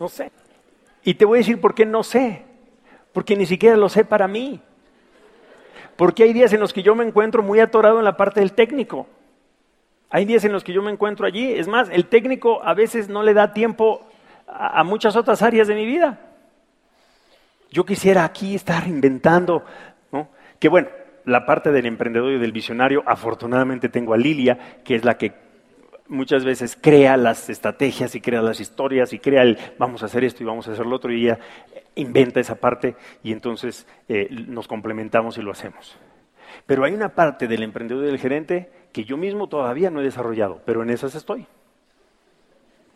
No 0.00 0.08
sé. 0.08 0.30
Y 1.04 1.14
te 1.14 1.24
voy 1.24 1.38
a 1.38 1.40
decir 1.40 1.60
por 1.60 1.74
qué 1.74 1.86
no 1.86 2.02
sé. 2.02 2.45
Porque 3.16 3.34
ni 3.34 3.46
siquiera 3.46 3.78
lo 3.78 3.88
sé 3.88 4.04
para 4.04 4.28
mí. 4.28 4.60
Porque 5.96 6.24
hay 6.24 6.34
días 6.34 6.52
en 6.52 6.60
los 6.60 6.74
que 6.74 6.82
yo 6.82 6.94
me 6.94 7.02
encuentro 7.02 7.42
muy 7.42 7.60
atorado 7.60 7.98
en 7.98 8.04
la 8.04 8.14
parte 8.14 8.40
del 8.40 8.52
técnico. 8.52 9.06
Hay 10.10 10.26
días 10.26 10.44
en 10.44 10.52
los 10.52 10.62
que 10.62 10.74
yo 10.74 10.82
me 10.82 10.90
encuentro 10.90 11.26
allí. 11.26 11.50
Es 11.50 11.66
más, 11.66 11.88
el 11.88 12.08
técnico 12.08 12.62
a 12.62 12.74
veces 12.74 13.08
no 13.08 13.22
le 13.22 13.32
da 13.32 13.54
tiempo 13.54 14.06
a, 14.46 14.84
muchas 14.84 15.16
otras 15.16 15.40
áreas 15.40 15.66
de 15.66 15.74
mi 15.74 15.86
vida. 15.86 16.20
Yo 17.70 17.86
quisiera 17.86 18.22
aquí 18.22 18.54
estar 18.54 18.86
inventando. 18.86 19.64
Que 20.58 20.68
bueno, 20.68 20.88
la 21.24 21.46
parte 21.46 21.72
del 21.72 21.86
emprendedor 21.86 22.32
y 22.32 22.38
del 22.38 22.52
visionario, 22.52 23.02
afortunadamente 23.06 23.88
tengo 23.88 24.12
a 24.12 24.18
Lilia, 24.18 24.82
que 24.84 24.94
es 24.94 25.06
la 25.06 25.16
que 25.16 25.32
muchas 26.08 26.44
veces 26.44 26.78
crea 26.80 27.16
las 27.16 27.48
estrategias 27.50 28.14
y 28.14 28.20
crea 28.20 28.42
las 28.42 28.60
historias 28.60 29.12
y 29.12 29.18
crea 29.18 29.42
el 29.42 29.58
vamos 29.78 30.02
a 30.02 30.06
hacer 30.06 30.24
esto 30.24 30.42
y 30.42 30.46
vamos 30.46 30.68
a 30.68 30.72
hacer 30.72 30.86
lo 30.86 30.96
otro 30.96 31.12
y 31.12 31.24
ella 31.24 31.38
inventa 31.94 32.40
esa 32.40 32.56
parte 32.56 32.96
y 33.22 33.32
entonces 33.32 33.86
eh, 34.08 34.28
nos 34.30 34.68
complementamos 34.68 35.38
y 35.38 35.42
lo 35.42 35.50
hacemos. 35.50 35.98
Pero 36.66 36.84
hay 36.84 36.92
una 36.92 37.10
parte 37.10 37.48
del 37.48 37.62
emprendedor 37.62 38.04
y 38.04 38.08
del 38.08 38.18
gerente 38.18 38.70
que 38.92 39.04
yo 39.04 39.16
mismo 39.16 39.48
todavía 39.48 39.90
no 39.90 40.00
he 40.00 40.04
desarrollado, 40.04 40.62
pero 40.64 40.82
en 40.82 40.90
esas 40.90 41.14
estoy. 41.14 41.46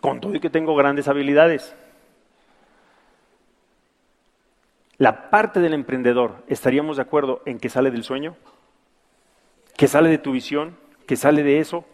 Con 0.01 0.21
todo 0.21 0.35
y 0.35 0.41
que 0.41 0.51
tengo 0.51 0.75
grandes 0.75 1.09
habilidades. 1.09 1.75
La 4.97 5.31
parte 5.31 5.61
del 5.61 5.75
emprendedor, 5.75 6.45
¿estaríamos 6.47 6.97
de 6.97 7.03
acuerdo 7.03 7.43
en 7.47 7.59
que 7.59 7.69
sale 7.69 7.91
del 7.91 8.05
sueño? 8.05 8.37
¿Que 9.77 9.89
sale 9.89 10.11
de 10.11 10.19
tu 10.19 10.33
visión? 10.33 10.77
¿Que 11.07 11.17
sale 11.17 11.43
de 11.43 11.59
eso? 11.59 11.85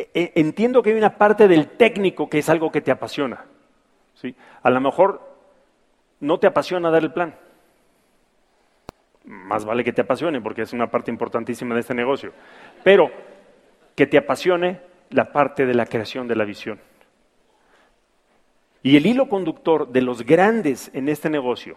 E, 0.00 0.10
e, 0.14 0.32
entiendo 0.40 0.82
que 0.82 0.90
hay 0.90 0.96
una 0.96 1.18
parte 1.18 1.46
del 1.46 1.68
técnico 1.68 2.30
que 2.30 2.38
es 2.38 2.48
algo 2.48 2.72
que 2.72 2.80
te 2.80 2.90
apasiona. 2.90 3.44
¿sí? 4.14 4.34
A 4.62 4.70
lo 4.70 4.80
mejor 4.80 5.20
no 6.20 6.38
te 6.38 6.46
apasiona 6.46 6.90
dar 6.90 7.02
el 7.02 7.12
plan. 7.12 7.34
Más 9.24 9.66
vale 9.66 9.84
que 9.84 9.92
te 9.92 10.00
apasione 10.00 10.40
porque 10.40 10.62
es 10.62 10.72
una 10.72 10.90
parte 10.90 11.10
importantísima 11.10 11.74
de 11.74 11.82
este 11.82 11.94
negocio. 11.94 12.32
Pero 12.82 13.10
que 13.94 14.06
te 14.06 14.16
apasione 14.16 14.80
la 15.10 15.32
parte 15.32 15.66
de 15.66 15.74
la 15.74 15.84
creación 15.84 16.26
de 16.26 16.36
la 16.36 16.44
visión. 16.44 16.80
Y 18.82 18.96
el 18.96 19.04
hilo 19.04 19.28
conductor 19.28 19.88
de 19.88 20.00
los 20.00 20.24
grandes 20.24 20.90
en 20.94 21.10
este 21.10 21.28
negocio 21.28 21.76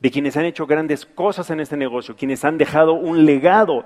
de 0.00 0.10
quienes 0.10 0.38
han 0.38 0.46
hecho 0.46 0.66
grandes 0.66 1.04
cosas 1.04 1.50
en 1.50 1.60
este 1.60 1.76
negocio, 1.76 2.16
quienes 2.16 2.44
han 2.46 2.56
dejado 2.56 2.94
un 2.94 3.26
legado 3.26 3.84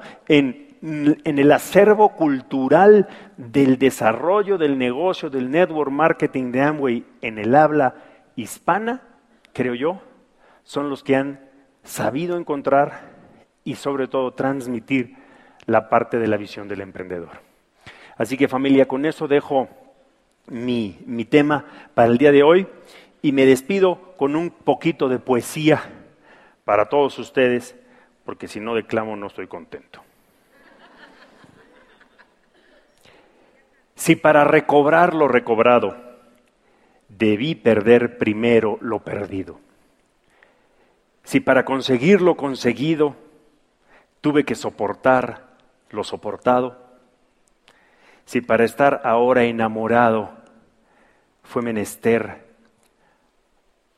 en, 0.83 1.39
el 1.39 1.53
acervo 1.53 2.11
cultural 2.11 3.09
del 3.37 3.79
desarrollo 3.79 4.59
del 4.59 4.79
negocio, 4.79 5.31
del 5.31 5.51
network 5.51 5.91
marketing 5.91 6.51
de 6.51 6.63
Amway 6.63 7.05
en 7.21 7.39
el 7.39 7.55
habla 7.55 7.95
hispana, 8.35 9.03
creo 9.53 9.75
yo, 9.75 10.01
son 10.65 10.91
los 10.91 11.03
que 11.03 11.17
han 11.17 11.41
sabido 11.85 12.37
encontrar 12.37 13.13
y 13.65 13.77
sobre 13.77 14.09
todo 14.09 14.33
transmitir 14.33 15.17
la 15.67 15.89
parte 15.89 16.19
de 16.19 16.27
la 16.27 16.37
visión 16.37 16.67
del 16.67 16.81
emprendedor. 16.81 17.41
Así 18.17 18.37
que 18.37 18.49
familia, 18.49 18.87
con 18.87 19.07
eso 19.07 19.29
dejo 19.29 19.69
mi, 20.49 20.99
mi 21.07 21.25
tema 21.25 21.65
para 21.95 22.09
el 22.09 22.19
día 22.19 22.33
de 22.33 22.43
hoy 22.43 22.67
y 23.23 23.33
me 23.33 23.47
despido 23.47 24.15
con 24.17 24.35
un 24.35 24.51
poquito 24.51 25.09
de 25.09 25.21
poesía 25.21 25.81
para 26.65 26.87
todos 26.87 27.19
ustedes, 27.19 27.77
porque 28.25 28.49
si 28.49 28.59
no 28.59 28.75
declamo 28.75 29.17
no 29.17 29.29
estoy 29.29 29.47
contento. 29.47 30.03
Si 34.03 34.17
para 34.17 34.43
recobrar 34.43 35.15
lo 35.15 35.29
recobrado 35.29 35.97
debí 37.09 37.55
perder 37.55 38.19
primero 38.19 38.77
lo 38.81 39.05
perdido, 39.05 39.61
si 41.23 41.39
para 41.39 41.65
conseguir 41.65 42.21
lo 42.21 42.37
conseguido 42.37 43.15
tuve 44.21 44.43
que 44.43 44.57
soportar 44.57 45.55
lo 45.91 46.03
soportado, 46.03 46.85
si 48.25 48.41
para 48.41 48.65
estar 48.65 49.03
ahora 49.05 49.45
enamorado 49.45 50.33
fue 51.45 51.63
menester 51.63 52.45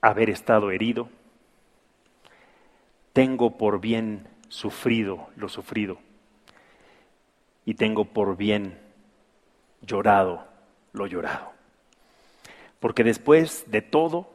haber 0.02 0.28
estado 0.28 0.70
herido, 0.70 1.08
tengo 3.14 3.56
por 3.56 3.80
bien 3.80 4.28
sufrido 4.50 5.30
lo 5.36 5.48
sufrido 5.48 5.96
y 7.64 7.72
tengo 7.72 8.04
por 8.04 8.36
bien 8.36 8.83
llorado 9.86 10.46
lo 10.92 11.06
llorado. 11.06 11.52
Porque 12.80 13.04
después 13.04 13.64
de 13.68 13.82
todo 13.82 14.30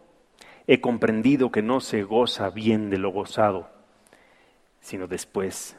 he 0.68 0.82
comprendido 0.82 1.52
que 1.52 1.62
no 1.62 1.80
se 1.80 2.04
goza 2.04 2.50
bien 2.50 2.90
de 2.90 2.98
lo 2.98 3.12
gozado, 3.12 3.70
sino 4.82 5.08
después 5.08 5.78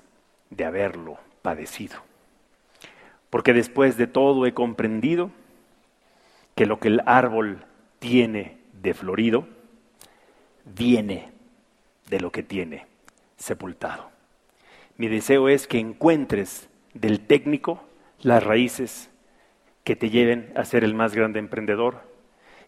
de 0.51 0.65
haberlo 0.65 1.19
padecido. 1.43 1.99
Porque 3.29 3.53
después 3.53 3.97
de 3.97 4.07
todo 4.07 4.47
he 4.47 4.55
comprendido 4.55 5.31
que 6.55 6.67
lo 6.67 6.81
que 6.81 6.89
el 6.89 7.03
árbol 7.07 7.65
tiene 7.99 8.59
de 8.73 8.95
florido 8.95 9.47
viene 10.65 11.31
de 12.09 12.21
lo 12.21 12.33
que 12.33 12.43
tiene 12.43 12.87
sepultado. 13.37 14.11
Mi 14.97 15.09
deseo 15.09 15.49
es 15.49 15.67
que 15.67 15.79
encuentres 15.79 16.69
del 16.93 17.21
técnico 17.21 17.83
las 18.21 18.43
raíces 18.43 19.10
que 19.91 19.97
te 19.97 20.09
lleven 20.09 20.53
a 20.55 20.65
ser 20.65 20.85
el 20.85 20.95
más 20.95 21.17
grande 21.17 21.41
emprendedor 21.41 22.03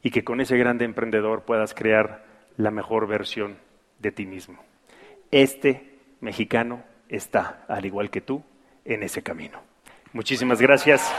y 0.03 0.11
que 0.11 0.25
con 0.25 0.41
ese 0.41 0.57
grande 0.57 0.85
emprendedor 0.85 1.45
puedas 1.45 1.73
crear 1.73 2.25
la 2.57 2.73
mejor 2.73 3.07
versión 3.07 3.59
de 4.01 4.11
ti 4.11 4.27
mismo. 4.27 4.59
Este 5.31 6.01
mexicano 6.21 6.83
está, 7.09 7.65
al 7.69 7.87
igual 7.87 8.11
que 8.11 8.23
tú, 8.23 8.43
en 8.85 9.05
ese 9.05 9.23
camino. 9.23 9.61
Muchísimas 10.13 10.61
gracias. 10.61 11.15